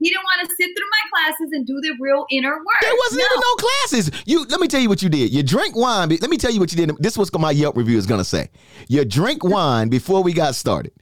[0.02, 2.76] he didn't want to sit through my classes and do the real inner work.
[2.80, 3.26] There wasn't No.
[3.26, 4.10] even no classes.
[4.26, 5.32] You let me tell you what you did.
[5.32, 6.08] You drink wine.
[6.08, 6.96] Let me tell you what you did.
[6.98, 8.50] This is what my Yelp review is gonna say.
[8.88, 10.92] You drink wine before we got started.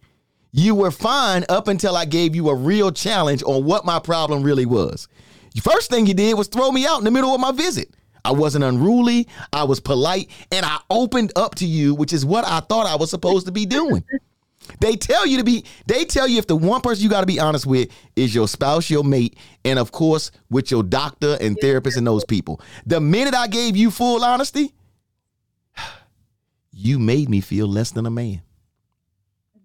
[0.52, 4.42] You were fine up until I gave you a real challenge on what my problem
[4.42, 5.06] really was.
[5.54, 7.94] The first thing you did was throw me out in the middle of my visit.
[8.24, 9.28] I wasn't unruly.
[9.52, 12.96] I was polite, and I opened up to you, which is what I thought I
[12.96, 14.04] was supposed to be doing.
[14.80, 17.26] They tell you to be, they tell you if the one person you got to
[17.26, 21.56] be honest with is your spouse, your mate, and of course, with your doctor and
[21.60, 22.60] therapist and those people.
[22.86, 24.72] The minute I gave you full honesty,
[26.72, 28.42] you made me feel less than a man.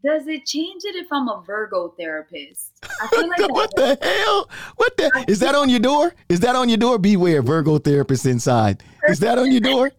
[0.04, 2.74] Does it change it if I'm a Virgo therapist?
[3.02, 4.50] I feel like what the hell?
[4.76, 5.26] What the?
[5.28, 6.14] Is that on your door?
[6.30, 7.00] Is that on your door?
[7.00, 8.84] Beware, Virgo therapist inside.
[9.08, 9.92] Is that on your door?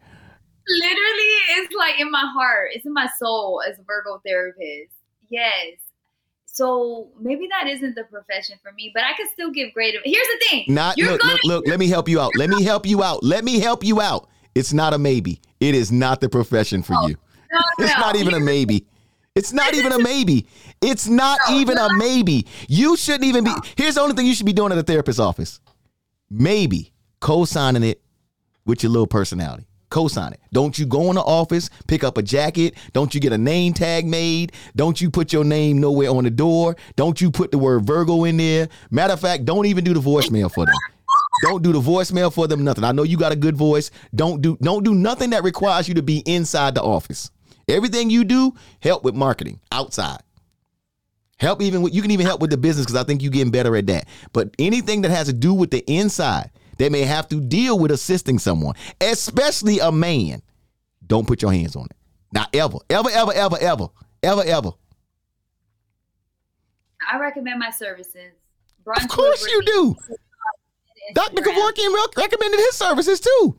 [0.69, 4.93] Literally it's like in my heart it's in my soul as a virgo therapist
[5.29, 5.77] yes
[6.47, 10.27] so maybe that isn't the profession for me but i could still give great here's
[10.27, 11.67] the thing Not You're look, gonna- look, look.
[11.69, 12.33] Let me help you out.
[12.37, 13.23] Let me help you out.
[13.23, 14.29] Let me help you out.
[14.55, 15.41] It's not a maybe.
[15.61, 17.17] It is not the profession for you.
[17.53, 18.01] No, It's no.
[18.01, 18.87] not even a maybe.
[19.35, 20.47] It's not even a maybe.
[20.81, 22.47] It's not No, even a maybe.
[22.69, 23.53] You shouldn't even be.
[23.77, 25.61] Here's the only thing you should be doing at a therapist's office.
[26.31, 28.01] Maybe co-signing it
[28.65, 29.67] with your little personality.
[29.97, 30.41] Co-sign it.
[30.53, 32.75] Don't you go in the office, pick up a jacket.
[32.93, 34.53] Don't you get a name tag made.
[34.77, 36.77] Don't you put your name nowhere on the door.
[36.97, 38.69] Don't you put the word Virgo in there.
[38.91, 40.75] Matter of fact, don't even do the voicemail for them.
[41.45, 42.63] Don't do the voicemail for them.
[42.63, 42.85] Nothing.
[42.85, 43.91] I know you got a good voice.
[44.15, 47.31] Don't do don't do nothing that requires you to be inside the office.
[47.67, 50.21] Everything you do, help with marketing outside.
[51.39, 53.51] Help even with you can even help with the business because I think you're getting
[53.51, 54.09] better at that.
[54.35, 57.91] But anything that has to do with the inside, they may have to deal with
[57.91, 60.43] assisting someone, especially a man.
[61.07, 61.97] Don't put your hands on it.
[62.33, 63.89] Not ever, ever, ever, ever, ever,
[64.23, 64.71] ever, ever.
[67.11, 68.33] i recommend my services
[68.85, 69.97] Brunch Of course you do.
[71.15, 71.43] Dr.
[71.43, 73.57] Kevorkian recommended his services too.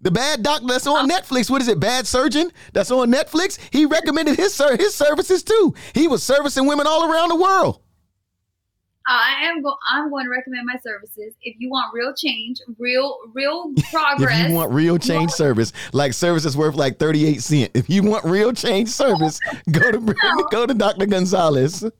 [0.00, 1.14] The bad doctor that's on oh.
[1.14, 1.80] Netflix, what is it?
[1.80, 3.58] Bad surgeon that's on Netflix.
[3.72, 5.74] He recommended his his services too.
[5.94, 7.82] He was servicing women all around the world.
[9.08, 13.18] I am go- i'm going to recommend my services if you want real change real
[13.34, 17.70] real progress If you want real change service, like services worth like 38 cent.
[17.74, 19.40] If you want real change service,
[19.70, 19.98] go to
[20.50, 21.06] go to Dr.
[21.06, 21.80] Gonzalez.
[21.80, 21.90] hey,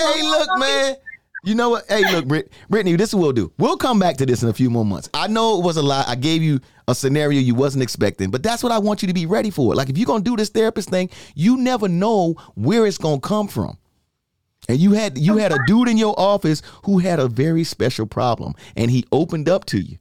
[0.00, 0.96] oh, look, man.
[1.44, 1.84] You know what?
[1.88, 3.52] Hey, look, Brit- Brittany, this is what we'll do.
[3.58, 5.10] We'll come back to this in a few more months.
[5.12, 6.08] I know it was a lot.
[6.08, 6.58] I gave you
[6.88, 9.74] a scenario you wasn't expecting, but that's what I want you to be ready for.
[9.74, 13.48] Like if you're gonna do this therapist thing, you never know where it's gonna come
[13.48, 13.76] from.
[14.68, 18.06] And you had you had a dude in your office who had a very special
[18.06, 19.98] problem, and he opened up to you,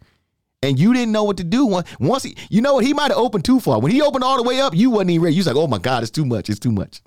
[0.62, 1.66] and you didn't know what to do.
[1.66, 3.82] Once, once he, you know what, he might have opened too far.
[3.82, 5.36] When he opened all the way up, you wasn't even ready.
[5.36, 6.50] You was like, "Oh my God, it's too much.
[6.50, 7.02] It's too much."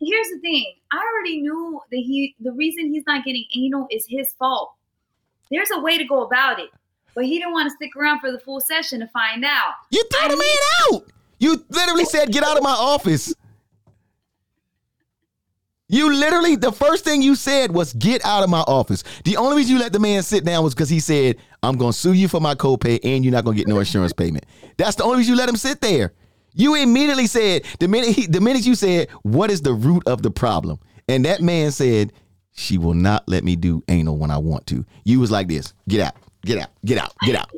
[0.00, 4.04] here's the thing i already knew that he the reason he's not getting anal is
[4.08, 4.74] his fault
[5.50, 6.68] there's a way to go about it
[7.14, 10.02] but he didn't want to stick around for the full session to find out You
[10.12, 11.04] threw the man out.
[11.38, 13.34] You literally said, "Get out of my office."
[15.88, 19.04] You literally, the first thing you said was get out of my office.
[19.24, 21.92] The only reason you let the man sit down was because he said, I'm going
[21.92, 24.46] to sue you for my copay and you're not going to get no insurance payment.
[24.78, 26.14] That's the only reason you let him sit there.
[26.54, 30.22] You immediately said, the minute, he, the minute you said, what is the root of
[30.22, 30.78] the problem?
[31.06, 32.12] And that man said,
[32.52, 34.86] she will not let me do anal when I want to.
[35.04, 36.14] You was like this, get out,
[36.46, 37.50] get out, get out, get out.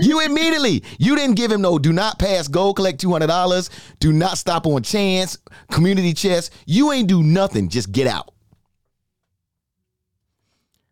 [0.00, 4.38] You immediately, you didn't give him no do not pass go, collect $200, do not
[4.38, 5.38] stop on chance,
[5.70, 6.52] community chest.
[6.66, 8.32] You ain't do nothing, just get out.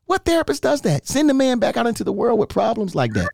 [0.06, 1.06] What therapist does that?
[1.06, 3.28] Send the man back out into the world with problems like that.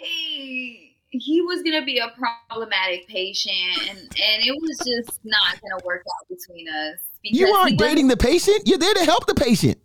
[0.00, 5.84] He, he was gonna be a problematic patient, and and it was just not gonna
[5.84, 6.98] work out between us.
[7.24, 8.62] You aren't dating the patient.
[8.66, 9.78] You're there to help the patient.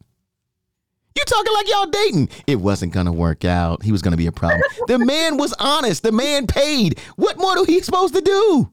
[1.15, 2.29] You talking like y'all dating.
[2.47, 3.83] It wasn't gonna work out.
[3.83, 4.61] He was gonna be a problem.
[4.87, 6.03] The man was honest.
[6.03, 6.99] The man paid.
[7.15, 8.71] What more do he supposed to do?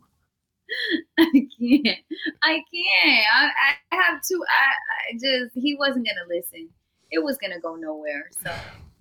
[1.19, 1.99] I can't.
[2.43, 3.27] I can't.
[3.35, 3.49] I,
[3.93, 4.45] I have to.
[4.49, 6.69] I, I just he wasn't gonna listen.
[7.11, 8.31] It was gonna go nowhere.
[8.43, 8.51] So,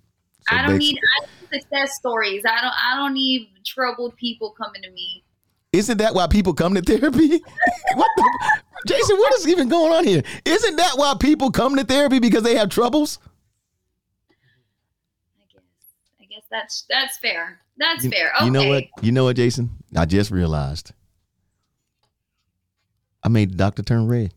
[0.50, 2.44] I don't need I need success stories.
[2.44, 2.74] I don't.
[2.74, 5.24] I don't need troubled people coming to me.
[5.72, 7.28] Isn't that why people come to therapy?
[7.94, 10.22] what the, Jason, what is even going on here?
[10.44, 13.20] Isn't that why people come to therapy because they have troubles?
[15.38, 15.62] I guess.
[16.20, 17.60] I guess that's that's fair.
[17.78, 18.32] That's You, fair.
[18.36, 18.44] Okay.
[18.44, 18.84] you know what?
[19.02, 19.70] You know what, Jason?
[19.96, 20.92] I just realized.
[23.22, 24.32] I made the doctor turn red.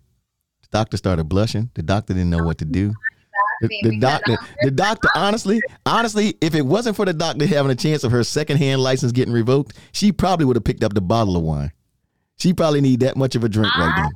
[0.61, 1.69] The doctor started blushing.
[1.73, 2.93] The doctor didn't know what to do.
[3.61, 7.75] The, the doctor, the doctor, honestly, honestly, if it wasn't for the doctor having a
[7.75, 11.37] chance of her secondhand license getting revoked, she probably would have picked up the bottle
[11.37, 11.71] of wine.
[12.37, 14.11] She probably need that much of a drink right then.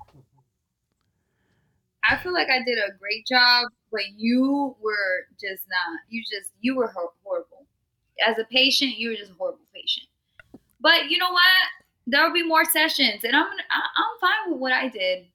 [2.09, 5.99] I feel like I did a great job, but you were just not.
[6.09, 6.93] You just you were
[7.23, 7.56] horrible.
[8.26, 10.07] As a patient, you were just a horrible patient.
[10.80, 11.43] But you know what?
[12.07, 15.26] There will be more sessions, and I'm gonna, I, I'm fine with what I did.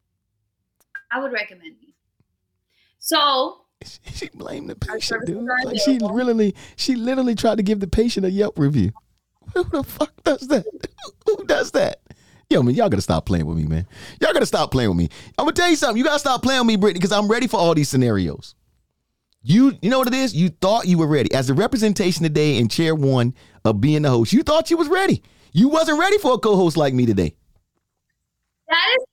[1.10, 1.94] I would recommend me.
[2.98, 3.62] So
[4.14, 5.46] She blamed the patient, dude.
[5.64, 8.92] Like she literally, she literally tried to give the patient a Yelp review.
[9.54, 10.64] Who the fuck does that?
[11.26, 12.00] Who does that?
[12.48, 13.86] Yo, man, y'all gotta stop playing with me, man.
[14.20, 15.08] Y'all gotta stop playing with me.
[15.38, 15.96] I'm gonna tell you something.
[15.96, 18.54] You gotta stop playing with me, Brittany, because I'm ready for all these scenarios.
[19.42, 20.34] You, you know what it is?
[20.34, 21.32] You thought you were ready.
[21.34, 23.34] As the representation today in chair one
[23.64, 25.22] of being the host, you thought you was ready.
[25.52, 27.34] You wasn't ready for a co-host like me today.
[28.68, 29.06] that is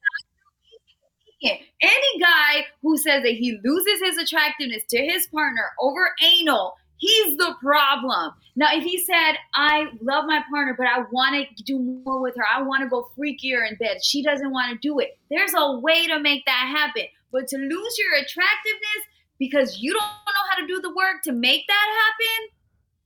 [1.82, 6.76] any guy who says that he loses his attractiveness to his partner over anal.
[6.98, 8.34] He's the problem.
[8.58, 12.36] Now, if he said, I love my partner, but I want to do more with
[12.36, 15.18] her, I want to go freakier in bed, she doesn't want to do it.
[15.30, 17.06] There's a way to make that happen.
[17.32, 19.02] But to lose your attractiveness
[19.40, 22.50] because you don't know how to do the work to make that happen,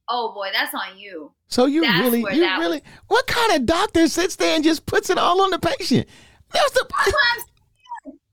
[0.09, 1.31] oh boy, that's on you.
[1.47, 5.09] So you That's really, you really, what kind of doctor sits there and just puts
[5.09, 6.07] it all on the patient?
[6.51, 7.43] That's the, That's I'm.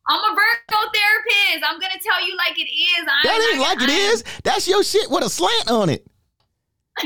[0.09, 1.65] I'm a Virgo therapist.
[1.69, 3.07] I'm gonna tell you like it is.
[3.07, 4.25] I, That ain't I- like it I- is.
[4.43, 6.05] That's your shit with a slant on it.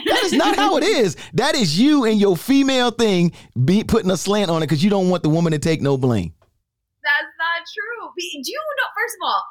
[0.07, 1.17] That is not how it is.
[1.35, 3.33] That is you and your female thing
[3.65, 5.99] be putting a slant on it because you don't want the woman to take no
[5.99, 6.33] blame.
[7.03, 8.11] That's not true.
[8.17, 8.87] Do you know?
[8.97, 9.43] First of all,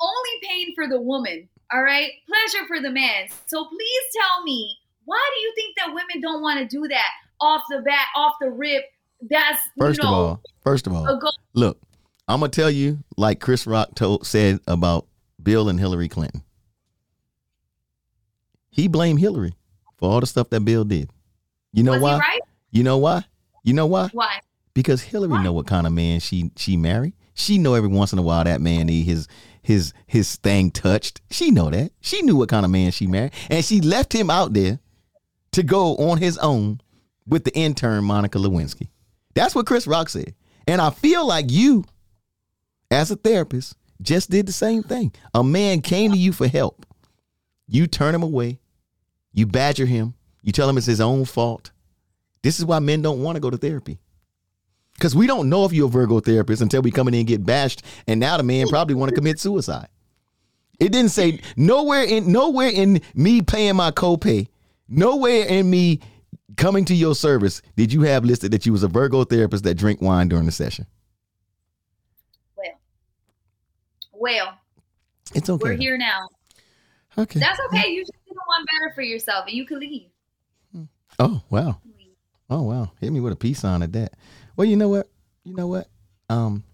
[0.00, 1.48] only pain for the woman.
[1.72, 3.28] All right, pleasure for the man.
[3.46, 7.08] So please tell me, why do you think that women don't want to do that
[7.40, 8.84] off the bat, off the rip?
[9.20, 11.80] That's First you know, of all, first of all, go- look,
[12.28, 15.06] I'm gonna tell you like Chris Rock told said about
[15.42, 16.42] Bill and Hillary Clinton.
[18.70, 19.54] He blamed Hillary
[19.96, 21.10] for all the stuff that Bill did.
[21.72, 22.18] You know was why?
[22.18, 22.40] right?
[22.70, 23.24] You know why?
[23.64, 24.08] You know why?
[24.12, 24.40] Why?
[24.74, 25.42] Because Hillary Why?
[25.42, 27.14] know what kind of man she she married.
[27.34, 29.26] She know every once in a while that man need his
[29.68, 31.20] his his thing touched.
[31.30, 31.92] She know that.
[32.00, 34.80] She knew what kind of man she married, and she left him out there
[35.52, 36.80] to go on his own
[37.26, 38.88] with the intern Monica Lewinsky.
[39.34, 40.34] That's what Chris Rock said,
[40.66, 41.84] and I feel like you,
[42.90, 45.12] as a therapist, just did the same thing.
[45.34, 46.86] A man came to you for help.
[47.66, 48.60] You turn him away.
[49.34, 50.14] You badger him.
[50.42, 51.72] You tell him it's his own fault.
[52.42, 53.98] This is why men don't want to go to therapy.
[54.98, 57.46] Because we don't know if you're a Virgo therapist until we come in and get
[57.46, 59.86] bashed, and now the man probably want to commit suicide.
[60.80, 64.48] It didn't say nowhere in nowhere in me paying my copay,
[64.88, 66.00] nowhere in me
[66.56, 69.74] coming to your service did you have listed that you was a Virgo therapist that
[69.76, 70.86] drink wine during the session.
[72.56, 72.80] Well,
[74.12, 74.58] well,
[75.32, 75.62] It's okay.
[75.62, 76.28] we're here now.
[77.16, 77.38] Okay.
[77.38, 77.88] That's okay.
[77.88, 80.08] You just didn't want better for yourself, and you can leave.
[80.72, 80.84] Hmm.
[81.20, 81.80] Oh wow.
[82.50, 82.92] Oh wow.
[83.00, 84.14] Hit me with a peace sign at that.
[84.58, 85.08] Well, you know what?
[85.44, 85.86] You know what?
[86.28, 86.64] Um,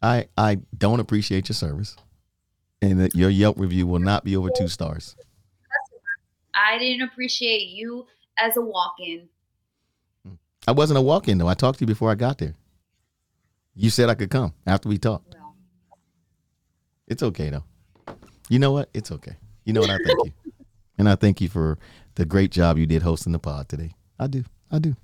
[0.00, 1.94] I I don't appreciate your service,
[2.80, 5.14] and that your Yelp review will not be over two stars.
[6.54, 8.06] I didn't appreciate you
[8.38, 9.28] as a walk-in.
[10.66, 11.46] I wasn't a walk-in though.
[11.46, 12.54] I talked to you before I got there.
[13.74, 15.34] You said I could come after we talked.
[15.34, 15.56] Well,
[17.06, 17.64] It's okay though.
[18.48, 18.88] You know what?
[18.94, 19.36] It's okay.
[19.66, 19.90] You know what?
[19.90, 20.32] I thank you,
[20.98, 21.76] and I thank you for
[22.14, 23.90] the great job you did hosting the pod today.
[24.18, 24.42] I do.
[24.70, 24.96] I do.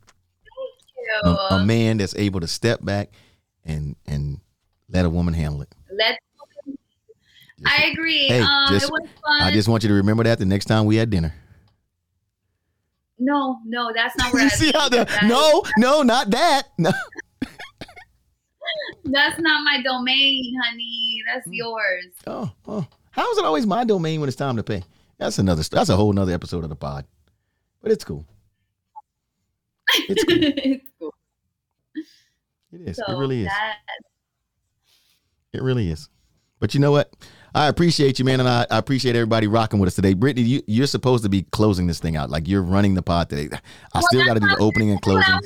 [1.25, 3.11] A, a man that's able to step back
[3.64, 4.41] and and
[4.89, 5.75] let a woman handle it.
[5.97, 6.19] Let
[7.64, 8.27] I agree.
[8.29, 9.41] Hey, um, just- it was fun.
[9.43, 11.35] I just want you to remember that the next time we had dinner.
[13.19, 16.69] no, no, that's not where you I see how the that- no, no, not that.
[16.79, 16.91] No.
[19.05, 21.21] That's not my domain, honey.
[21.29, 21.35] Hmm.
[21.35, 22.07] That's yours.
[22.27, 22.87] Oh, oh.
[23.11, 24.83] How is it always my domain when it's time to pay?
[25.19, 25.62] That's another.
[25.62, 27.07] That's a whole nother episode of the pod.
[27.83, 28.27] But it's cool.
[29.95, 30.37] It's cool.
[30.41, 31.14] it's cool.
[32.72, 32.97] It is.
[32.97, 33.47] So it really is.
[33.47, 33.78] that
[35.53, 36.09] It really is.
[36.59, 37.12] But you know what?
[37.55, 40.14] I appreciate you, man, and I, I appreciate everybody rocking with us today.
[40.14, 42.28] Brittany, you, you're supposed to be closing this thing out.
[42.28, 43.49] Like you're running the pod today.
[43.95, 45.41] I still got to do the opening and closing.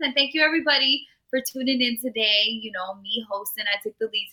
[0.00, 2.44] And thank you everybody for tuning in today.
[2.46, 3.64] You know, me hosting.
[3.72, 4.28] I took the lead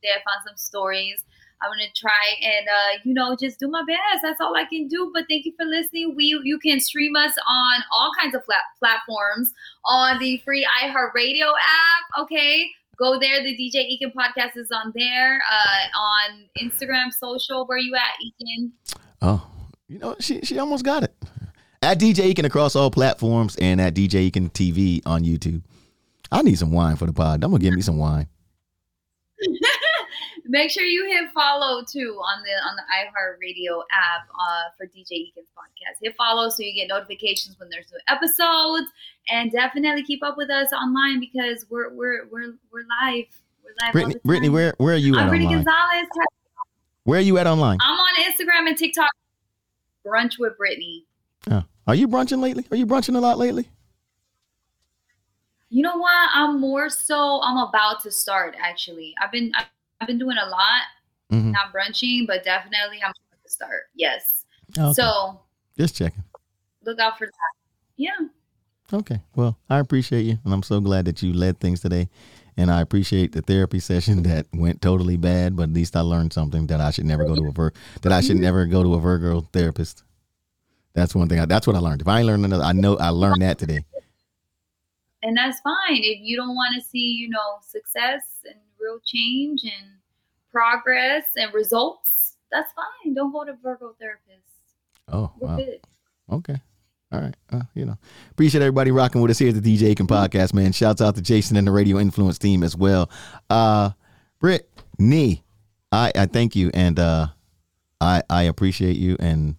[0.00, 0.12] today.
[0.14, 1.24] I found some stories.
[1.62, 4.22] I'm gonna try and uh, you know just do my best.
[4.22, 5.10] That's all I can do.
[5.12, 6.14] But thank you for listening.
[6.16, 9.52] We you can stream us on all kinds of flat platforms
[9.84, 12.22] on the free iHeartRadio app.
[12.22, 13.42] Okay, go there.
[13.42, 15.40] The DJ Ekin podcast is on there.
[15.50, 17.66] Uh, on Instagram, social.
[17.66, 18.70] Where you at, Ekin?
[19.22, 19.46] Oh,
[19.88, 21.14] you know, she she almost got it.
[21.82, 25.62] At DJ Ekin across all platforms and at DJ Ekin TV on YouTube.
[26.30, 27.42] I need some wine for the pod.
[27.42, 28.28] I'm gonna give me some wine.
[30.50, 35.28] Make sure you hit follow too on the on the iHeartRadio app uh, for DJ
[35.28, 35.98] Ekin's podcast.
[36.02, 38.90] Hit follow so you get notifications when there's new episodes,
[39.28, 43.26] and definitely keep up with us online because we're we're we're we're live.
[43.62, 43.92] We're live.
[43.92, 45.64] Brittany, Brittany, where where are you at I'm Brittany online?
[45.66, 46.08] Gonzalez.
[47.04, 47.78] Where are you at online?
[47.82, 49.10] I'm on Instagram and TikTok.
[50.06, 51.04] Brunch with Brittany.
[51.50, 51.62] Oh.
[51.86, 52.66] Are you brunching lately?
[52.70, 53.68] Are you brunching a lot lately?
[55.68, 56.30] You know what?
[56.32, 57.42] I'm more so.
[57.42, 58.56] I'm about to start.
[58.58, 59.66] Actually, I've been I've,
[60.00, 60.82] I've been doing a lot.
[61.32, 61.52] Mhm.
[61.52, 63.82] Not brunching, but definitely I'm about to start.
[63.94, 64.44] Yes.
[64.78, 64.92] Okay.
[64.94, 65.40] So
[65.76, 66.24] Just checking.
[66.84, 67.52] look out for that.
[67.96, 68.16] Yeah.
[68.92, 69.20] Okay.
[69.34, 72.08] Well, I appreciate you, and I'm so glad that you led things today.
[72.56, 76.32] And I appreciate the therapy session that went totally bad, but at least I learned
[76.32, 77.72] something that I should never go to a Vir-
[78.02, 80.04] that I should never go to a Virgo therapist.
[80.94, 81.38] That's one thing.
[81.38, 82.00] I, that's what I learned.
[82.00, 83.84] If I ain't learned another, I know I learned that today.
[85.22, 88.54] and that's fine if you don't want to see you know success and
[88.88, 89.90] real change and
[90.50, 94.24] progress and results that's fine don't go to virgo therapist
[95.10, 95.56] Oh, we're wow.
[95.56, 95.80] good
[96.30, 96.56] Okay.
[97.10, 97.34] All right.
[97.50, 97.96] Uh, you know,
[98.32, 100.72] appreciate everybody rocking with us here at the DJ Ekin podcast, man.
[100.72, 103.08] Shouts out to Jason and the Radio Influence team as well.
[103.48, 103.92] Uh,
[104.38, 104.68] Britt,
[104.98, 105.42] Nee,
[105.90, 107.28] I, I thank you and uh,
[108.02, 109.16] I I appreciate you.
[109.18, 109.56] And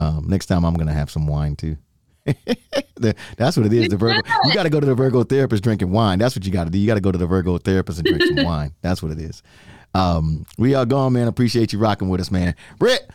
[0.00, 1.76] um, next time I'm gonna have some wine too.
[3.36, 3.88] That's what it is.
[3.88, 6.18] The Virgo, you got to go to the Virgo therapist drinking wine.
[6.18, 6.78] That's what you got to do.
[6.78, 8.74] You got to go to the Virgo therapist and drink some wine.
[8.82, 9.42] That's what it is.
[9.94, 11.28] Um, we are gone, man.
[11.28, 12.54] Appreciate you rocking with us, man.
[12.78, 13.08] Britt,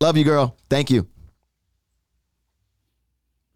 [0.00, 0.56] love you, girl.
[0.68, 1.06] Thank you.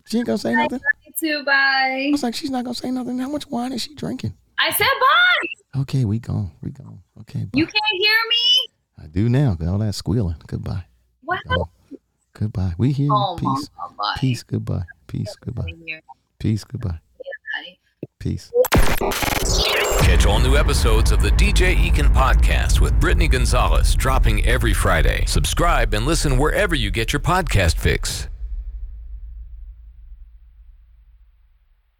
[0.07, 0.81] She ain't gonna say nothing.
[1.05, 3.19] You too bye I was like, she's not gonna say nothing.
[3.19, 4.35] How much wine is she drinking?
[4.59, 6.53] i said bye Okay, we gone.
[6.63, 7.03] We gone.
[7.23, 7.51] Okay, bye.
[7.55, 9.57] you can't hear me I do now.
[9.67, 10.37] All that squealing.
[10.47, 10.85] Goodbye.
[11.23, 11.69] what Gone.
[12.39, 12.75] Goodbye.
[12.79, 13.13] We hear you.
[13.15, 13.71] oh Peace.
[13.77, 14.17] God.
[14.19, 14.43] Peace.
[14.43, 14.83] Goodbye.
[15.07, 15.35] Peace.
[15.41, 15.73] Goodbye.
[16.39, 16.65] Peace.
[16.65, 17.01] Goodbye.
[18.19, 18.53] Peace.
[20.01, 25.25] Catch all new episodes of the DJ Ekin podcast with Brittany Gonzalez dropping every Friday.
[25.27, 28.29] Subscribe and listen wherever you get your podcast fix.